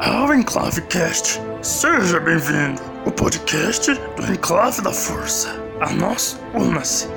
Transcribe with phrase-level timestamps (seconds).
[0.00, 1.40] ao Enclavecast.
[1.62, 5.48] Seja bem-vindo, o podcast do Enclave da Força.
[5.80, 7.08] A nós, una-se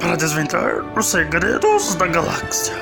[0.00, 2.74] para desvendar os segredos da galáxia.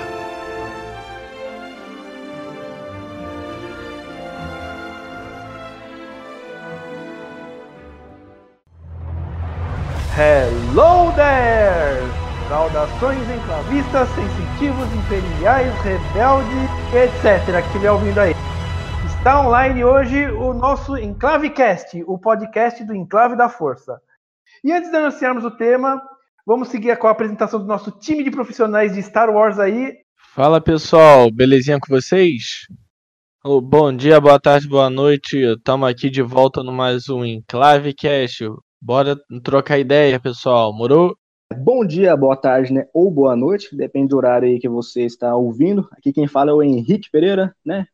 [10.17, 12.01] Hello there!
[12.49, 17.62] Saudações enclavistas, sensitivos, imperiais, rebeldes, etc.
[17.62, 18.34] que estiver ouvindo aí.
[19.20, 24.01] Está online hoje o nosso Enclavecast, o podcast do Enclave da Força.
[24.65, 26.01] E antes de anunciarmos o tema,
[26.47, 29.92] vamos seguir com a apresentação do nosso time de profissionais de Star Wars aí.
[30.34, 32.66] Fala pessoal, belezinha com vocês?
[33.45, 35.37] Oh, bom dia, boa tarde, boa noite.
[35.37, 38.48] Estamos aqui de volta no mais um Enclavecast.
[38.80, 40.73] Bora trocar ideia, pessoal.
[40.73, 41.14] Morou?
[41.59, 42.87] Bom dia, boa tarde, né?
[42.95, 45.87] Ou boa noite, depende do horário aí que você está ouvindo.
[45.92, 47.87] Aqui quem fala é o Henrique Pereira, né?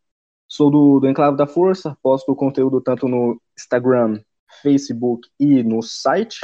[0.48, 4.20] Sou do, do Enclave da Força, posto conteúdo tanto no Instagram,
[4.62, 6.38] Facebook e no site.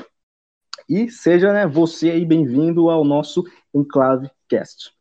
[0.88, 4.92] E seja né, você aí bem-vindo ao nosso Enclave Cast.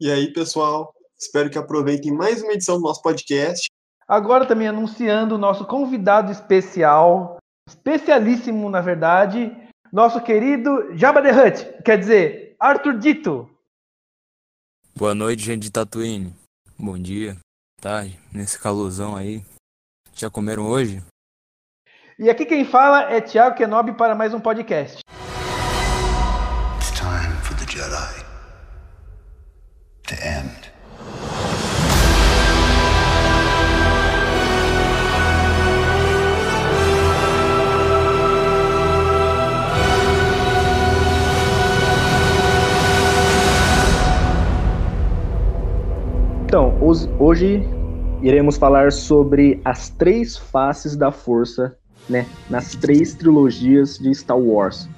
[0.00, 3.68] E aí, pessoal, espero que aproveitem mais uma edição do nosso podcast.
[4.06, 9.54] Agora também anunciando o nosso convidado especial, especialíssimo na verdade,
[9.92, 13.48] nosso querido Jabba the Hutt, quer dizer, Arthur Dito.
[14.96, 16.34] Boa noite, gente de Tatooine.
[16.78, 17.36] Bom dia,
[17.80, 19.44] tarde, nesse calorzão aí.
[20.14, 21.02] Já comeram hoje?
[22.18, 25.00] E aqui quem fala é Thiago Kenobi para mais um podcast.
[26.78, 28.24] It's time for the Jedi
[30.08, 30.67] to end.
[46.48, 46.72] Então,
[47.18, 47.62] hoje,
[48.22, 51.76] iremos falar sobre as três faces da força,
[52.08, 52.24] né?
[52.48, 54.88] Nas três trilogias de Star Wars.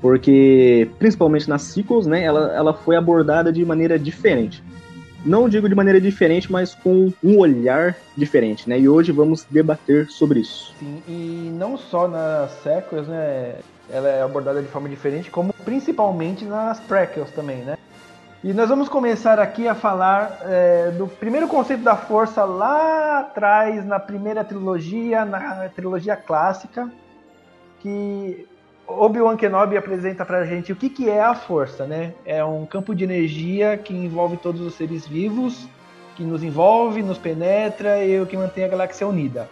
[0.00, 2.24] Porque, principalmente nas sequels, né?
[2.24, 4.64] Ela, ela foi abordada de maneira diferente.
[5.22, 8.80] Não digo de maneira diferente, mas com um olhar diferente, né?
[8.80, 10.74] E hoje vamos debater sobre isso.
[10.78, 13.56] Sim, e não só nas sequels, né?
[13.90, 17.76] Ela é abordada de forma diferente, como principalmente nas prequels também, né?
[18.46, 23.84] E nós vamos começar aqui a falar é, do primeiro conceito da força lá atrás,
[23.84, 26.88] na primeira trilogia, na trilogia clássica,
[27.80, 28.46] que
[28.86, 32.14] Obi-Wan Kenobi apresenta pra gente o que, que é a força, né?
[32.24, 35.68] É um campo de energia que envolve todos os seres vivos,
[36.14, 39.50] que nos envolve, nos penetra e o que mantém a galáxia unida.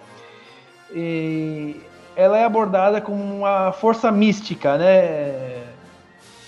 [0.94, 1.80] E
[2.14, 5.63] ela é abordada como uma força mística, né?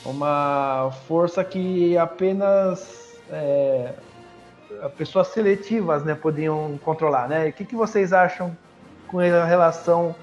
[0.09, 3.93] Uma força que apenas é,
[4.97, 7.29] pessoas seletivas né, podiam controlar.
[7.29, 7.49] Né?
[7.49, 8.57] O que, que vocês acham
[9.09, 10.15] com relação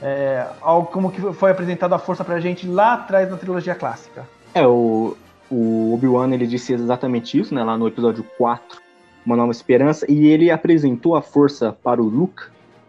[0.00, 3.74] é, ao como que foi apresentada a força para a gente lá atrás na trilogia
[3.74, 4.26] clássica?
[4.54, 5.16] É, o,
[5.50, 8.80] o Obi-Wan ele disse exatamente isso, né, lá no episódio 4,
[9.24, 12.42] Uma Nova Esperança, e ele apresentou a força para o Luke,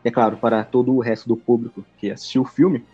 [0.03, 2.85] é claro, para todo o resto do público que assistiu o filme.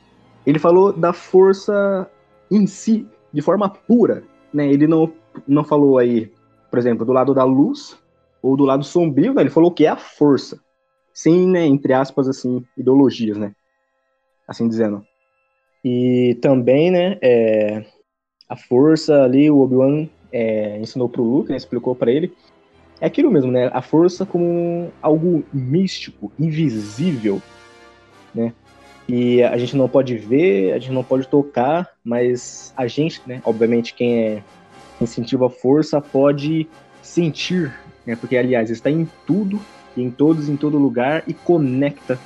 [0.45, 2.09] Ele falou da força
[2.49, 4.23] em si, de forma pura,
[4.53, 4.67] né?
[4.67, 5.11] Ele não,
[5.47, 6.31] não falou aí,
[6.69, 7.97] por exemplo, do lado da luz
[8.41, 9.41] ou do lado sombrio, né?
[9.41, 10.59] ele falou que é a força,
[11.13, 13.53] sem, né, entre aspas, assim, ideologias, né?
[14.47, 15.03] Assim dizendo.
[15.83, 17.85] E também, né, é,
[18.47, 22.33] a força ali, o Obi-Wan é, ensinou pro Luke, né, explicou para ele,
[23.01, 23.69] é aquilo mesmo, né?
[23.73, 27.41] A força como algo místico, invisível,
[28.33, 28.53] né?
[29.07, 33.41] E a gente não pode ver, a gente não pode tocar, mas a gente, né,
[33.45, 34.43] obviamente quem é
[34.99, 36.67] incentiva a força pode
[37.01, 37.71] sentir,
[38.05, 39.59] né, porque aliás está em tudo,
[39.95, 42.19] em todos, em todo lugar e conecta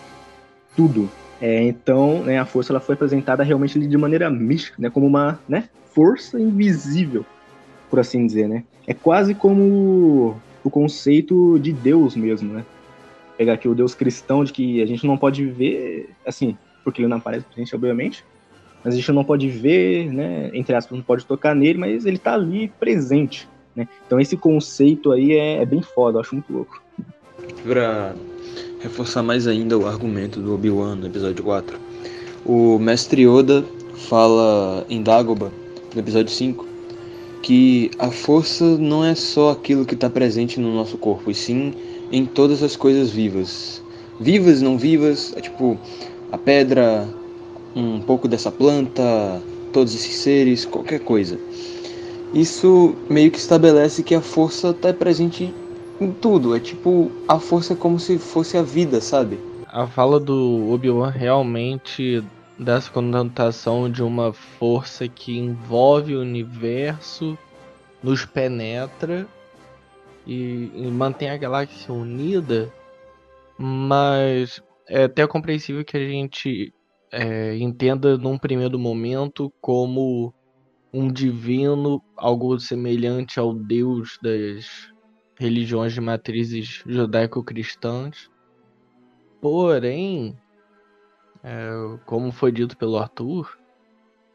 [0.76, 1.10] tudo.
[1.42, 5.38] É, então, né, a força ela foi apresentada realmente de maneira mística, né, como uma
[5.50, 7.26] né, força invisível,
[7.90, 8.64] por assim dizer, né.
[8.88, 12.64] É quase como o conceito de Deus mesmo, né.
[13.38, 17.08] Pegar aqui o Deus cristão de que a gente não pode ver, assim, porque ele
[17.08, 18.26] não aparece pra gente, obviamente.
[18.84, 20.50] Mas a gente não pode ver, né?
[20.54, 23.48] Entre aspas, não pode tocar nele, mas ele tá ali presente.
[23.76, 23.88] Né?
[24.06, 26.82] Então esse conceito aí é, é bem foda, eu acho muito louco.
[27.64, 28.14] Pra
[28.80, 31.78] reforçar mais ainda o argumento do Obi-Wan no episódio 4,
[32.46, 33.64] o mestre Yoda
[34.08, 35.52] fala em Dagobah,
[35.94, 36.66] no episódio 5,
[37.42, 41.74] que a força não é só aquilo que está presente no nosso corpo, e sim
[42.12, 43.84] em todas as coisas vivas.
[44.20, 45.78] Vivas, não vivas, é tipo,
[46.32, 47.08] a pedra,
[47.76, 49.42] um pouco dessa planta,
[49.72, 51.40] todos esses seres, qualquer coisa.
[52.34, 55.54] Isso meio que estabelece que a força está presente
[56.00, 56.56] em tudo.
[56.56, 59.40] É tipo, a força é como se fosse a vida, sabe?
[59.68, 62.24] A fala do Obi-Wan realmente
[62.58, 67.38] dá essa conotação de uma força que envolve o universo,
[68.04, 69.28] nos penetra
[70.28, 72.72] e, e mantém a galáxia unida,
[73.58, 76.74] mas é até compreensível que a gente
[77.12, 80.34] é, entenda num primeiro momento como
[80.92, 84.92] um divino, algo semelhante ao Deus das
[85.38, 88.30] religiões de matrizes judaico-cristãs.
[89.40, 90.36] Porém,
[91.44, 91.70] é,
[92.06, 93.58] como foi dito pelo Arthur,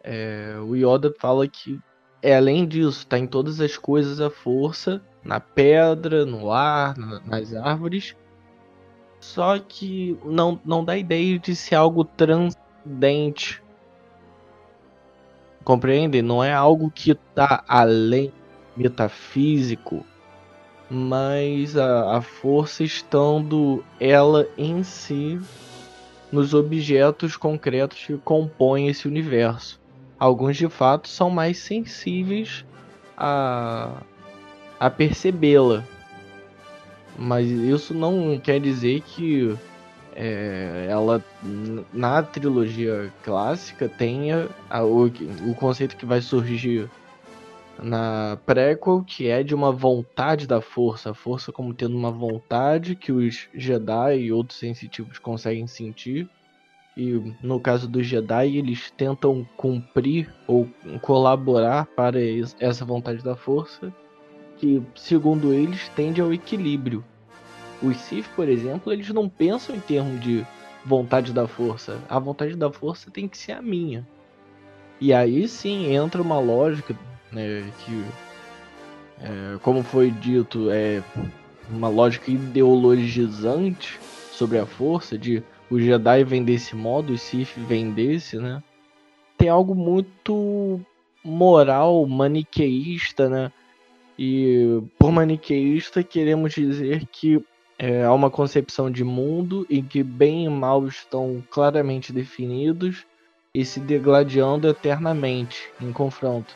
[0.03, 1.81] é, o Yoda fala que
[2.23, 7.21] é além disso, está em todas as coisas a força, na pedra, no ar, na,
[7.21, 8.17] nas árvores.
[9.25, 13.65] Só que não, não dá ideia de ser algo transcendente
[15.65, 16.21] Compreende?
[16.21, 18.31] Não é algo que está além
[18.77, 20.05] metafísico,
[20.91, 25.41] mas a, a força estando ela em si
[26.31, 29.81] nos objetos concretos que compõem esse universo.
[30.19, 32.65] Alguns de fato são mais sensíveis
[33.17, 34.03] a,
[34.79, 35.83] a percebê-la,
[37.19, 39.57] mas isso não quer dizer que
[40.15, 41.23] é, ela
[41.93, 46.89] na trilogia clássica tenha a, o, o conceito que vai surgir
[47.83, 52.95] na prequel, que é de uma vontade da força, a força como tendo uma vontade
[52.95, 56.29] que os Jedi e outros sensitivos conseguem sentir.
[56.97, 60.69] E no caso dos Jedi, eles tentam cumprir ou
[61.03, 62.19] colaborar para
[62.61, 63.93] essa vontade da força,
[64.59, 67.05] que segundo eles tende ao equilíbrio.
[67.83, 70.47] Os Sith, por exemplo, eles não pensam em termos de
[70.85, 71.99] vontade da força.
[72.09, 74.07] A vontade da força tem que ser a minha.
[75.01, 76.97] E aí sim entra uma lógica,
[77.33, 78.05] né, que,
[79.21, 81.03] é, como foi dito, é
[81.71, 83.99] uma lógica ideologizante
[84.31, 88.63] sobre a força, de o Jedi vem desse modo, o Sith vem desse, né?
[89.37, 90.81] Tem algo muito
[91.25, 93.51] moral, maniqueísta, né?
[94.19, 97.45] E por maniqueísta queremos dizer que
[97.79, 103.05] é, há uma concepção de mundo em que bem e mal estão claramente definidos
[103.53, 106.55] e se degladiando eternamente em confronto.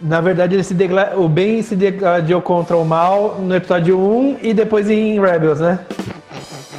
[0.00, 1.16] Na verdade, ele se degla...
[1.16, 5.84] o bem se degladiou contra o mal no episódio 1 e depois em Rebels, né?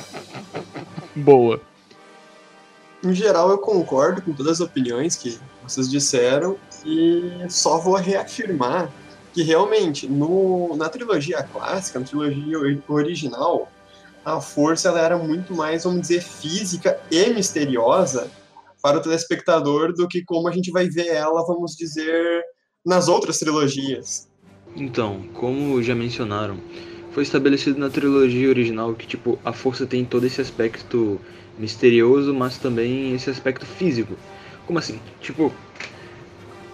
[1.16, 1.60] Boa.
[3.04, 8.90] Em geral, eu concordo com todas as opiniões que vocês disseram e só vou reafirmar
[9.40, 12.58] que realmente no, na trilogia clássica, na trilogia
[12.90, 13.72] original,
[14.26, 18.30] a força ela era muito mais, vamos dizer, física e misteriosa
[18.82, 22.44] para o telespectador do que como a gente vai ver ela, vamos dizer,
[22.86, 24.28] nas outras trilogias.
[24.76, 26.60] Então, como já mencionaram,
[27.14, 31.18] foi estabelecido na trilogia original que tipo a força tem todo esse aspecto
[31.58, 34.18] misterioso, mas também esse aspecto físico.
[34.68, 35.00] Como assim?
[35.22, 35.50] Tipo,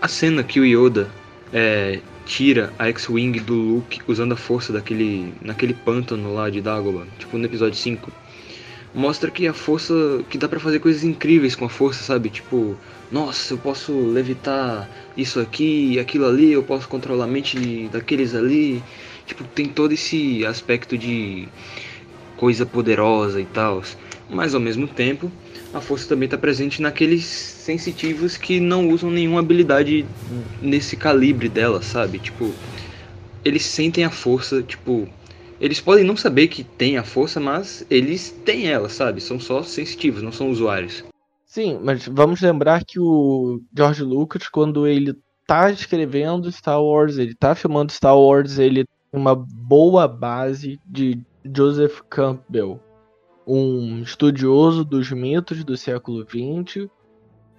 [0.02, 1.12] a cena que o Yoda
[1.54, 7.06] é, tira a X-Wing do Luke usando a força daquele naquele pântano lá de Dagobah,
[7.20, 8.12] tipo no episódio 5.
[8.94, 9.94] Mostra que a força,
[10.30, 12.30] que dá para fazer coisas incríveis com a força, sabe?
[12.30, 12.78] Tipo,
[13.12, 18.82] nossa, eu posso levitar isso aqui aquilo ali, eu posso controlar a mente daqueles ali.
[19.26, 21.48] Tipo, tem todo esse aspecto de
[22.38, 23.84] coisa poderosa e tal.
[24.30, 25.30] Mas ao mesmo tempo,
[25.76, 30.06] a força também está presente naqueles sensitivos que não usam nenhuma habilidade
[30.62, 32.18] nesse calibre dela, sabe?
[32.18, 32.54] Tipo,
[33.44, 35.06] eles sentem a força, tipo,
[35.60, 39.20] eles podem não saber que tem a força, mas eles têm ela, sabe?
[39.20, 41.04] São só sensitivos, não são usuários.
[41.46, 45.14] Sim, mas vamos lembrar que o George Lucas, quando ele
[45.46, 51.20] tá escrevendo Star Wars, ele tá filmando Star Wars, ele tem uma boa base de
[51.54, 52.80] Joseph Campbell,
[53.46, 56.88] um estudioso dos mitos do século XX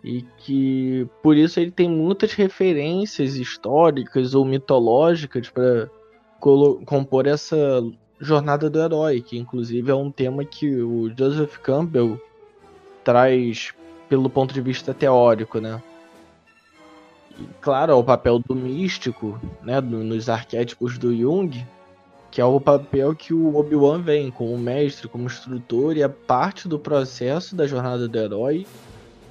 [0.03, 5.89] e que por isso ele tem muitas referências históricas ou mitológicas para
[6.85, 7.57] compor essa
[8.21, 12.21] jornada do herói, que inclusive é um tema que o Joseph Campbell
[13.05, 13.75] traz
[14.09, 15.83] pelo ponto de vista teórico, né?
[17.39, 21.51] E, claro, o papel do místico, né, nos arquétipos do Jung,
[22.37, 26.69] que é o papel que o Obi-Wan vem como mestre, como instrutor, e é parte
[26.69, 28.67] do processo da jornada do herói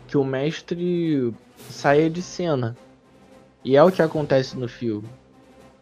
[0.07, 1.31] que o mestre
[1.69, 2.75] saia de cena.
[3.63, 5.07] E é o que acontece no filme.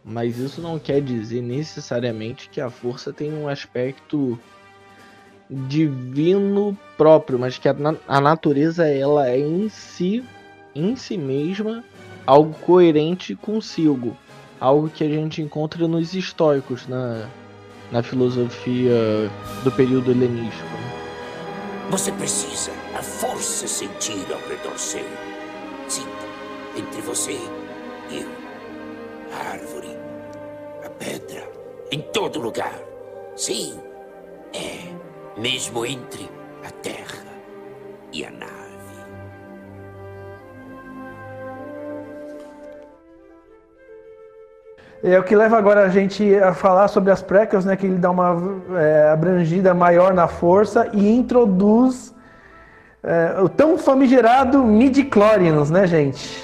[0.04, 4.38] Mas isso não quer dizer necessariamente que a força tem um aspecto
[5.50, 7.76] divino próprio, mas que a,
[8.06, 10.22] a natureza ela é em si,
[10.76, 11.86] em si mesma,
[12.28, 14.14] algo coerente consigo
[14.64, 17.28] algo que a gente encontra nos históricos, na,
[17.92, 19.30] na filosofia
[19.62, 20.70] do período helenístico.
[21.90, 25.06] Você precisa a força sentir ao redor seu.
[25.90, 26.08] Sinta
[26.78, 27.34] entre você
[28.10, 28.30] e eu.
[29.34, 29.98] A árvore,
[30.86, 31.46] a pedra,
[31.92, 32.80] em todo lugar.
[33.36, 33.78] Sim,
[34.54, 34.94] é.
[35.38, 36.30] Mesmo entre
[36.64, 37.26] a terra
[38.14, 38.63] e a nave.
[45.06, 47.76] É o que leva agora a gente a falar sobre as prequels, né?
[47.76, 48.38] Que ele dá uma
[48.80, 52.16] é, abrangida maior na força e introduz
[53.04, 56.42] é, o tão famigerado midi-chlorians, né, gente?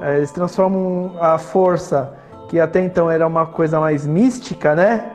[0.00, 2.14] É, eles transformam a força,
[2.48, 5.12] que até então era uma coisa mais mística, né?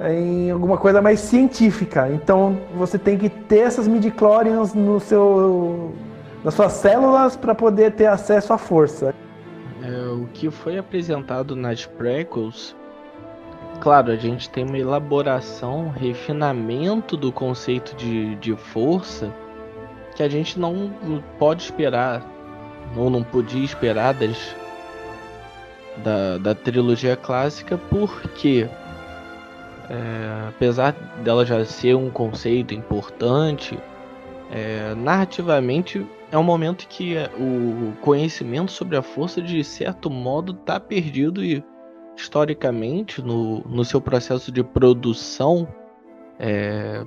[0.00, 2.08] Em alguma coisa mais científica.
[2.10, 5.92] Então você tem que ter essas midi-chlorians no seu,
[6.42, 9.14] nas suas células para poder ter acesso à força.
[9.84, 12.74] É, o que foi apresentado nas prequels,
[13.80, 19.30] claro, a gente tem uma elaboração, um refinamento do conceito de, de força
[20.16, 20.90] que a gente não
[21.38, 22.24] pode esperar,
[22.96, 24.56] ou não podia esperar das,
[25.98, 28.66] da, da trilogia clássica, porque
[29.90, 33.78] é, apesar dela já ser um conceito importante,
[34.54, 40.52] é, narrativamente é um momento que é, o conhecimento sobre a força, de certo modo,
[40.52, 41.60] está perdido e,
[42.16, 45.66] historicamente, no, no seu processo de produção
[46.38, 47.04] é,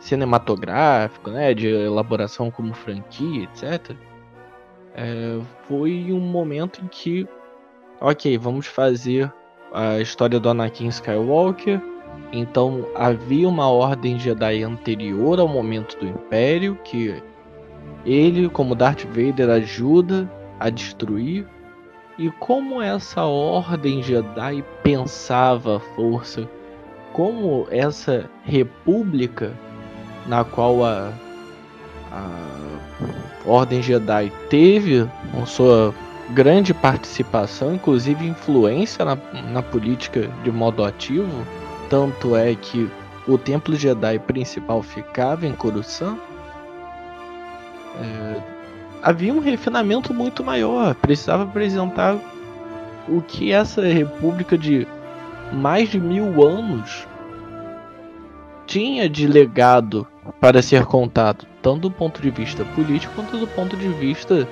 [0.00, 3.96] cinematográfico, né, de elaboração como franquia, etc.,
[4.96, 5.38] é,
[5.68, 7.28] foi um momento em que,
[8.00, 9.32] ok, vamos fazer
[9.72, 11.80] a história do Anakin Skywalker.
[12.32, 17.22] Então havia uma ordem Jedi anterior ao momento do Império que
[18.04, 20.30] ele, como Darth Vader, ajuda
[20.60, 21.46] a destruir.
[22.18, 26.48] E como essa ordem Jedi pensava a força,
[27.12, 29.52] como essa república
[30.26, 31.12] na qual a,
[32.10, 32.58] a
[33.46, 35.08] Ordem Jedi teve
[35.40, 35.94] a sua
[36.30, 39.16] grande participação, inclusive influência na,
[39.50, 41.46] na política de modo ativo,
[41.88, 42.90] tanto é que
[43.26, 46.18] o Templo Jedi principal ficava em Coruscant,
[48.00, 48.40] é,
[49.02, 50.94] havia um refinamento muito maior.
[50.94, 52.16] Precisava apresentar
[53.08, 54.86] o que essa república de
[55.52, 57.06] mais de mil anos
[58.66, 60.06] tinha de legado
[60.40, 64.46] para ser contado, tanto do ponto de vista político quanto do ponto de vista,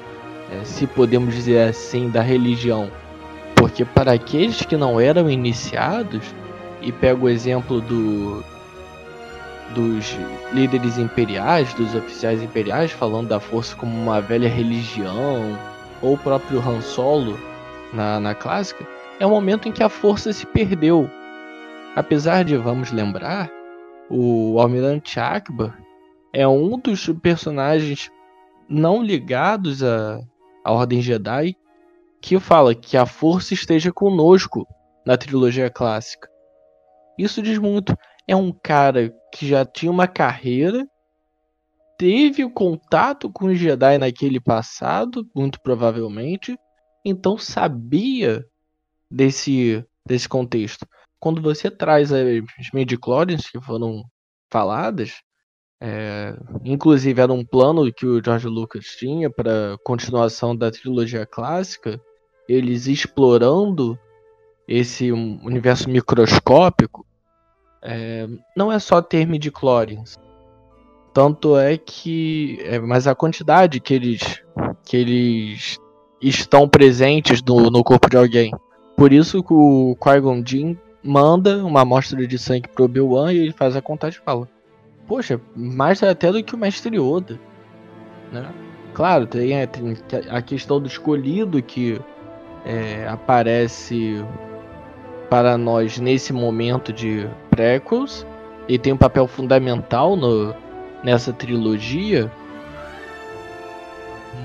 [0.50, 2.90] é, se podemos dizer assim, da religião.
[3.54, 6.22] Porque para aqueles que não eram iniciados,
[6.80, 8.44] e pego o exemplo do
[9.74, 10.16] dos
[10.52, 15.58] líderes imperiais, dos oficiais imperiais, falando da força como uma velha religião,
[16.00, 17.38] ou o próprio Han Solo
[17.92, 18.86] na, na clássica,
[19.18, 21.10] é um momento em que a força se perdeu.
[21.96, 23.50] Apesar de, vamos lembrar,
[24.08, 25.76] o Almirante Akbar
[26.32, 28.10] é um dos personagens
[28.68, 30.20] não ligados à,
[30.64, 31.56] à Ordem Jedi
[32.20, 34.66] que fala que a força esteja conosco
[35.04, 36.28] na trilogia clássica.
[37.18, 37.96] Isso diz muito
[38.26, 40.86] é um cara que já tinha uma carreira,
[41.96, 46.58] teve o contato com os Jedi naquele passado, muito provavelmente,
[47.04, 48.44] então sabia
[49.10, 50.86] desse, desse contexto.
[51.20, 52.24] Quando você traz as
[52.74, 54.02] midichlorians que foram
[54.50, 55.20] faladas,
[55.80, 62.00] é, inclusive era um plano que o George Lucas tinha para continuação da trilogia clássica,
[62.48, 63.98] eles explorando
[64.66, 67.06] esse universo microscópico,
[67.82, 70.18] é, não é só ter midichlorians.
[71.14, 72.58] Tanto é que.
[72.64, 74.42] É, mas a quantidade que eles.
[74.84, 75.78] que eles
[76.20, 78.52] estão presentes no, no corpo de alguém.
[78.96, 80.42] Por isso que o Qui-Gon
[81.02, 84.48] manda uma amostra de sangue pro Obi-Wan e ele faz a contagem e fala:
[85.06, 87.38] Poxa, mais até do que o Mestre Yoda.
[88.32, 88.52] Né?
[88.92, 89.96] Claro, tem, tem
[90.30, 92.00] a questão do escolhido que
[92.64, 94.24] é, aparece
[95.28, 98.26] para nós nesse momento de prequels
[98.68, 100.54] e tem um papel fundamental no,
[101.02, 102.30] nessa trilogia,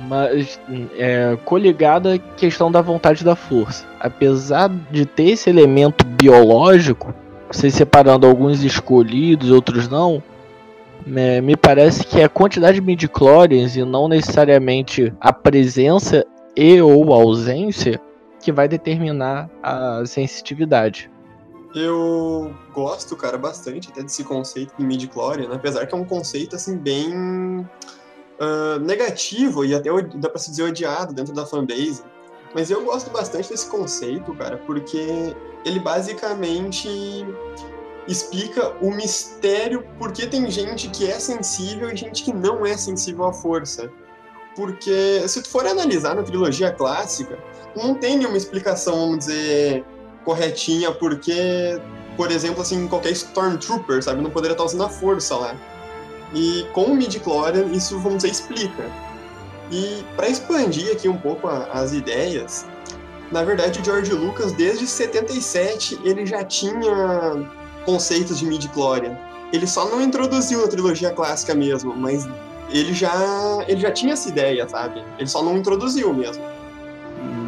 [0.08, 0.60] mas
[0.98, 3.86] é coligada à questão da vontade da força.
[4.00, 7.14] Apesar de ter esse elemento biológico,
[7.52, 10.22] você separando alguns escolhidos, outros não,
[11.16, 17.14] é, me parece que a quantidade de midichlorians e não necessariamente a presença e ou
[17.14, 18.00] ausência
[18.42, 21.10] que vai determinar a sensitividade.
[21.74, 25.56] Eu gosto, cara, bastante até desse conceito de midi-chlorian, né?
[25.56, 27.66] apesar que é um conceito, assim, bem
[28.42, 32.04] uh, negativo e até dá pra se dizer odiado dentro da fanbase,
[32.54, 35.34] Mas eu gosto bastante desse conceito, cara, porque
[35.64, 37.26] ele basicamente
[38.08, 43.26] explica o mistério porque tem gente que é sensível e gente que não é sensível
[43.26, 43.90] à força.
[44.56, 47.38] Porque se tu for analisar na trilogia clássica,
[47.76, 49.86] não tem nenhuma explicação, vamos dizer,
[50.26, 51.80] corretinha, porque,
[52.18, 55.56] por exemplo, assim, qualquer Stormtrooper, sabe, não poderia estar usando a força lá.
[56.34, 58.90] E com o midi-chlorian, isso, vamos dizer, explica.
[59.72, 62.66] E para expandir aqui um pouco a, as ideias,
[63.32, 67.50] na verdade, o George Lucas, desde 77, ele já tinha
[67.86, 69.18] conceitos de midi-chlorian.
[69.54, 72.28] Ele só não introduziu na trilogia clássica mesmo, mas
[72.72, 75.04] ele já, ele já tinha essa ideia, sabe?
[75.18, 76.44] Ele só não introduziu mesmo.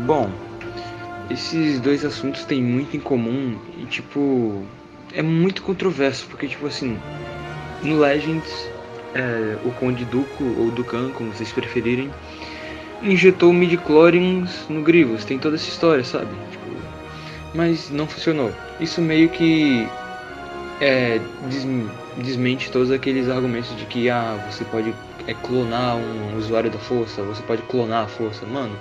[0.05, 0.29] Bom,
[1.29, 4.63] esses dois assuntos têm muito em comum e, tipo,
[5.13, 6.97] é muito controverso, porque, tipo assim,
[7.81, 8.69] no Legends,
[9.15, 12.11] é, o Conde Duco, ou Dukan, como vocês preferirem,
[13.01, 16.27] injetou midi-chlorians no Grievous, tem toda essa história, sabe?
[16.51, 16.63] Tipo,
[17.53, 18.51] mas não funcionou.
[18.79, 19.87] Isso meio que
[20.81, 21.65] é, des,
[22.17, 24.93] desmente todos aqueles argumentos de que ah, você pode
[25.27, 28.45] é, clonar um usuário da força, você pode clonar a força.
[28.45, 28.77] Mano,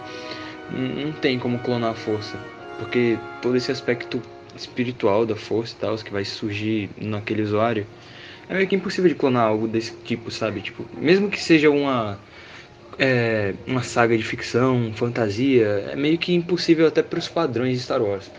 [0.71, 2.37] não tem como clonar a força,
[2.79, 4.21] porque todo esse aspecto
[4.57, 7.87] espiritual da força e tal, que vai surgir naquele usuário,
[8.49, 10.61] é meio que impossível de clonar algo desse tipo, sabe?
[10.61, 12.19] Tipo, mesmo que seja uma
[12.99, 17.83] é, uma saga de ficção, fantasia, é meio que impossível até para os padrões de
[17.83, 18.31] Star Wars.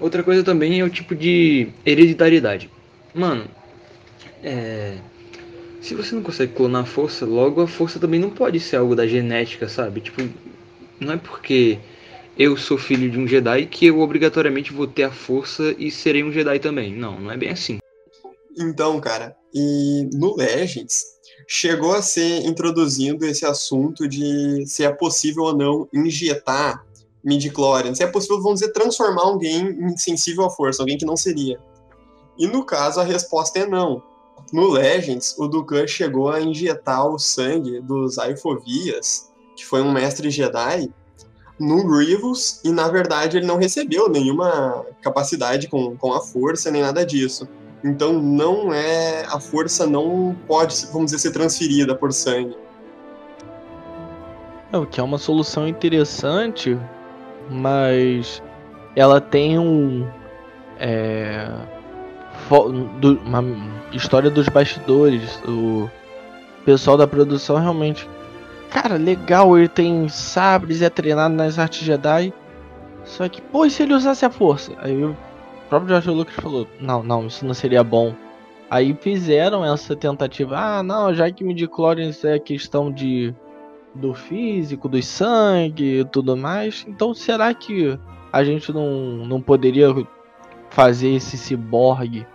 [0.00, 2.70] Outra coisa também é o tipo de hereditariedade.
[3.14, 3.46] Mano,
[4.42, 4.96] é,
[5.86, 8.96] se você não consegue clonar a força, logo a força também não pode ser algo
[8.96, 10.00] da genética, sabe?
[10.00, 10.20] Tipo,
[10.98, 11.78] não é porque
[12.36, 16.24] eu sou filho de um Jedi que eu obrigatoriamente vou ter a força e serei
[16.24, 16.92] um Jedi também.
[16.92, 17.78] Não, não é bem assim.
[18.58, 21.04] Então, cara, e no Legends
[21.46, 26.84] chegou a ser introduzindo esse assunto de se é possível ou não injetar
[27.22, 31.60] midi-chlorian, se é possível, vamos dizer, transformar alguém insensível à força, alguém que não seria.
[32.36, 34.02] E no caso, a resposta é não.
[34.52, 40.30] No Legends, o Dukan chegou a injetar o sangue dos Aifovias, que foi um mestre
[40.30, 40.88] Jedi,
[41.58, 46.82] no Grievous, e na verdade ele não recebeu nenhuma capacidade com, com a força, nem
[46.82, 47.48] nada disso.
[47.82, 49.24] Então não é.
[49.26, 52.56] A força não pode, vamos dizer, ser transferida por sangue.
[54.72, 56.78] É, o que é uma solução interessante,
[57.50, 58.42] mas
[58.94, 60.06] ela tem um.
[60.78, 61.48] É,
[63.00, 63.44] do, uma
[63.92, 65.40] história dos bastidores.
[65.46, 65.90] O
[66.64, 68.08] pessoal da produção realmente.
[68.70, 72.32] Cara, legal, ele tem sabres é treinado nas artes Jedi.
[73.04, 74.72] Só que, pô, e se ele usasse a força?
[74.78, 75.16] Aí o
[75.68, 78.14] próprio George Lucas falou: não, não, isso não seria bom.
[78.68, 80.56] Aí fizeram essa tentativa.
[80.58, 83.32] Ah, não, já que midichlorians é questão de
[83.94, 86.84] do físico, do sangue e tudo mais.
[86.88, 87.98] Então será que
[88.32, 89.88] a gente não, não poderia
[90.68, 92.26] fazer esse ciborgue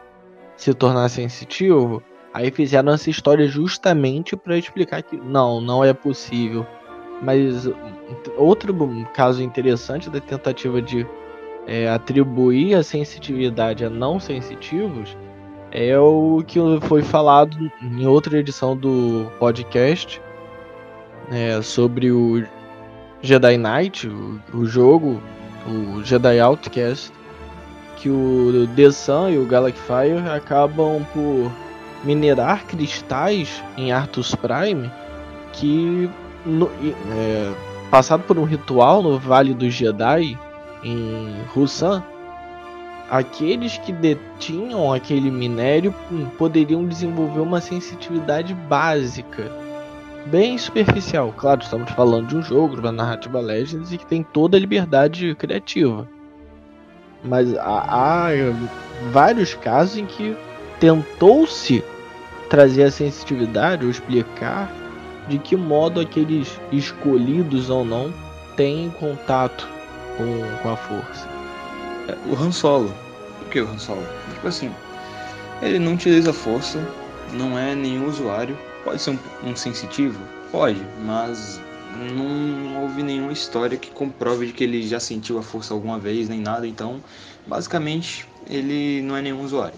[0.62, 2.04] se tornar sensitivo?
[2.34, 6.66] Aí fizeram essa história justamente para explicar que não, não é possível.
[7.22, 7.68] Mas
[8.38, 8.76] outro
[9.14, 11.06] caso interessante da tentativa de
[11.68, 15.18] é, atribuir a sensitividade a não sensitivos
[15.72, 20.22] é o que foi falado em outra edição do podcast
[21.32, 22.44] é, sobre o
[23.22, 25.22] Jedi Knight, o, o, jogo,
[25.68, 27.12] o Jedi Outcast,
[28.02, 31.52] que o The Sun e o Fire acabam por
[32.04, 34.90] minerar cristais em Artus Prime
[35.54, 36.10] que
[36.44, 36.70] no,
[37.12, 37.54] é,
[37.92, 40.38] passado por um ritual no Vale dos Jedi
[40.84, 42.04] em Russan,
[43.10, 45.94] aqueles que detinham aquele minério
[46.38, 49.52] poderiam desenvolver uma sensitividade básica,
[50.26, 51.32] bem superficial.
[51.38, 55.36] Claro, estamos falando de um jogo, uma narrativa Legends e que tem toda a liberdade
[55.36, 56.08] criativa.
[57.24, 58.30] Mas há, há
[59.12, 60.36] vários casos em que
[60.80, 61.84] tentou-se
[62.50, 64.72] trazer a sensitividade ou explicar
[65.28, 68.12] de que modo aqueles escolhidos ou não
[68.56, 69.68] têm contato
[70.18, 71.28] com, com a força.
[72.08, 72.94] É, o Han Solo.
[73.40, 74.06] Por que o Han Solo?
[74.34, 74.72] Tipo assim,
[75.62, 76.80] ele não utiliza força,
[77.34, 78.58] não é nenhum usuário.
[78.84, 80.20] Pode ser um, um sensitivo?
[80.52, 81.62] Pode, mas
[82.14, 86.30] não houve nenhuma história que comprove de que ele já sentiu a força alguma vez,
[86.30, 86.68] nem nada.
[86.68, 87.02] Então,
[87.46, 89.78] basicamente, ele não é nenhum usuário.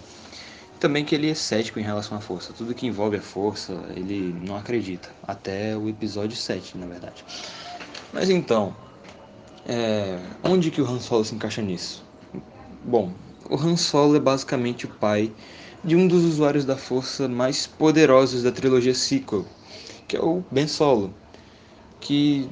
[0.80, 2.52] Também que ele é cético em relação à força.
[2.52, 5.08] Tudo que envolve a força, ele não acredita.
[5.26, 7.24] Até o episódio 7, na verdade.
[8.12, 8.76] Mas então,
[9.66, 12.04] é, onde que o Han Solo se encaixa nisso?
[12.84, 13.12] Bom,
[13.48, 15.32] o Han Solo é basicamente o pai
[15.82, 19.44] de um dos usuários da força mais poderosos da trilogia sequel,
[20.08, 21.14] que é o Ben Solo,
[22.04, 22.48] que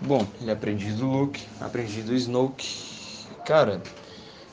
[0.00, 2.66] Bom, ele é aprendiz do Luke, aprendiz do Snoke.
[3.44, 3.82] Cara,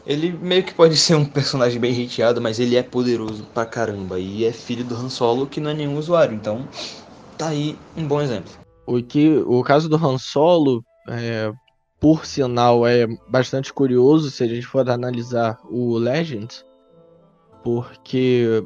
[0.05, 4.19] ele meio que pode ser um personagem bem hateado, mas ele é poderoso pra caramba.
[4.19, 6.35] E é filho do Han Solo, que não é nenhum usuário.
[6.35, 6.67] Então,
[7.37, 8.51] tá aí um bom exemplo.
[8.85, 11.51] O, que, o caso do Han Solo, é,
[11.99, 16.65] por sinal, é bastante curioso se a gente for analisar o Legends.
[17.63, 18.65] Porque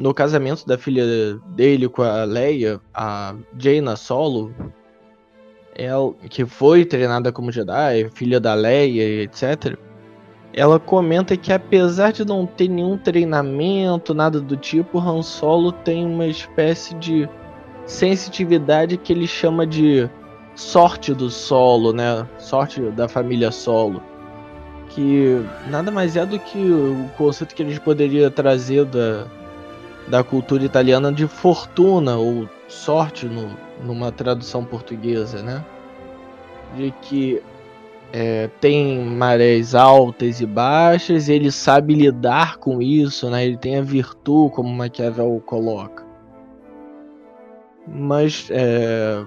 [0.00, 1.04] no casamento da filha
[1.48, 4.52] dele com a Leia, a Jaina Solo,
[5.74, 9.76] ela, que foi treinada como Jedi, filha da Leia, etc.
[10.52, 16.06] Ela comenta que apesar de não ter nenhum treinamento, nada do tipo, Han Solo tem
[16.06, 17.28] uma espécie de
[17.86, 20.08] sensitividade que ele chama de
[20.54, 22.26] sorte do solo, né?
[22.38, 24.00] Sorte da família solo.
[24.90, 29.26] Que nada mais é do que o conceito que a gente poderia trazer da,
[30.08, 33.50] da cultura italiana de fortuna ou sorte no,
[33.84, 35.64] numa tradução portuguesa, né?
[36.76, 37.42] De que
[38.12, 43.44] é, tem marés altas e baixas, e ele sabe lidar com isso, né?
[43.44, 46.04] Ele tem a virtude, como Maquiavel coloca.
[47.86, 49.24] Mas, é,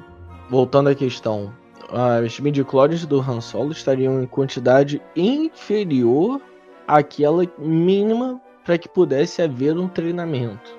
[0.50, 1.52] voltando à questão,
[1.92, 6.42] as midichlorians do Han Solo estariam em quantidade inferior
[6.88, 10.78] àquela mínima para que pudesse haver um treinamento.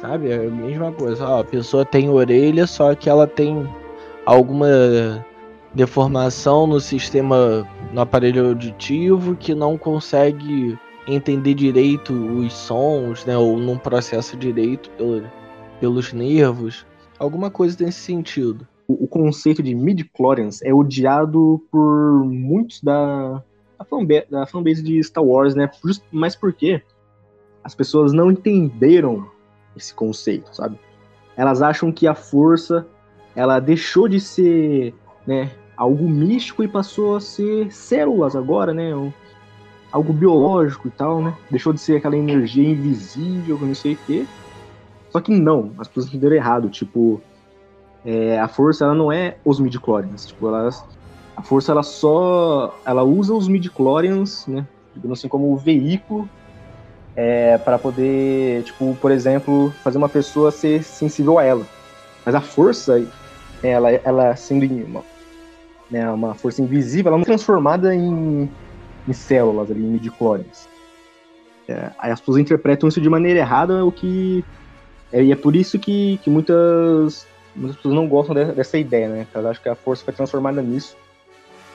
[0.00, 0.30] Sabe?
[0.30, 1.24] É a mesma coisa.
[1.24, 3.64] Ó, a pessoa tem orelha, só que ela tem
[4.26, 5.24] alguma
[5.72, 10.76] deformação no sistema, no aparelho auditivo, que não consegue
[11.06, 13.38] entender direito os sons, né?
[13.38, 15.22] Ou não processa direito pelo,
[15.78, 16.84] pelos nervos.
[17.20, 18.66] Alguma coisa nesse sentido.
[18.88, 23.40] O, conceito de midi-chlorians é odiado por muitos da,
[23.80, 25.70] da, fanbase, da fanbase de Star Wars, né?
[25.84, 26.82] Just, mas por quê?
[27.64, 29.26] As pessoas não entenderam
[29.76, 30.78] esse conceito, sabe?
[31.36, 32.86] Elas acham que a força
[33.34, 34.94] ela deixou de ser,
[35.26, 38.94] né, algo místico e passou a ser células agora, né?
[38.94, 39.12] Um,
[39.90, 41.34] algo biológico e tal, né?
[41.50, 44.26] Deixou de ser aquela energia invisível, não sei o quê.
[45.10, 46.68] Só que não, as pessoas entenderam errado.
[46.68, 47.20] Tipo,
[48.04, 50.26] é, a força ela não é os midichlorians.
[50.26, 50.84] Tipo, elas,
[51.40, 54.66] a força ela só, ela usa os midichlorians, né?
[54.94, 56.28] Digamos assim como o veículo
[57.16, 61.66] é, para poder, tipo, por exemplo, fazer uma pessoa ser sensível a ela.
[62.24, 63.02] Mas a força,
[63.62, 65.02] ela, ela sendo uma,
[65.90, 68.50] né, uma força invisível, ela é transformada em,
[69.08, 70.68] em células ali, em midichlorians.
[71.66, 74.44] É, aí as pessoas interpretam isso de maneira errada, o que
[75.12, 77.26] é, e é por isso que, que muitas,
[77.56, 79.26] muitas pessoas não gostam de, dessa ideia, né?
[79.32, 80.96] Elas acham que a força foi transformada nisso.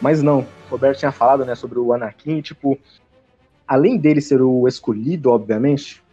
[0.02, 0.40] Mas não.
[0.40, 2.78] O Roberto tinha falado, né, sobre o Anakin, tipo,
[3.68, 6.04] além dele ser o escolhido, obviamente,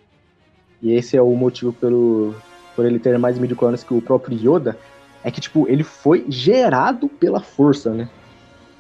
[0.80, 2.34] e esse é o motivo pelo,
[2.74, 4.76] por ele ter mais midichlorians que o próprio Yoda,
[5.24, 8.08] é que, tipo, ele foi gerado pela força, né?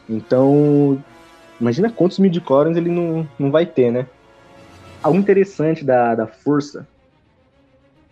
[0.08, 1.02] Então,
[1.60, 4.06] imagina quantos midichlorians ele não, não vai ter, né?
[5.02, 6.86] Algo interessante da, da força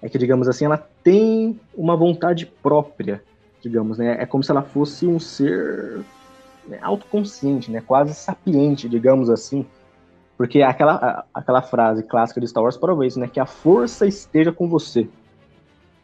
[0.03, 3.23] é que, digamos assim, ela tem uma vontade própria,
[3.61, 4.17] digamos, né?
[4.21, 6.01] É como se ela fosse um ser
[6.71, 7.81] né, autoconsciente, né?
[7.81, 9.67] Quase sapiente, digamos assim.
[10.37, 13.29] Porque aquela, aquela frase clássica de Star Wars prova isso, né?
[13.29, 15.09] Que a força esteja com você.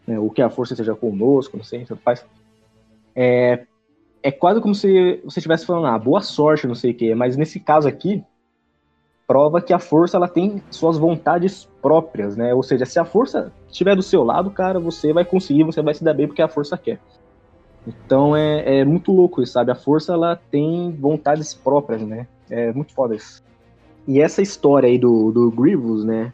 [0.07, 2.25] Né, ou que a força esteja conosco, não sei, tanto faz.
[3.15, 3.65] É,
[4.23, 7.15] é quase como se você estivesse falando, ah, boa sorte, não sei o quê.
[7.15, 8.23] Mas nesse caso aqui,
[9.27, 12.55] prova que a força ela tem suas vontades próprias, né?
[12.55, 15.95] Ou seja, se a força estiver do seu lado, cara, você vai conseguir, você vai
[15.95, 17.01] se dar bem porque a força quer.
[17.87, 19.71] Então é, é muito louco isso, sabe?
[19.71, 22.27] A força ela tem vontades próprias, né?
[22.51, 23.43] É muito foda isso.
[24.07, 26.33] E essa história aí do, do Grievous, né?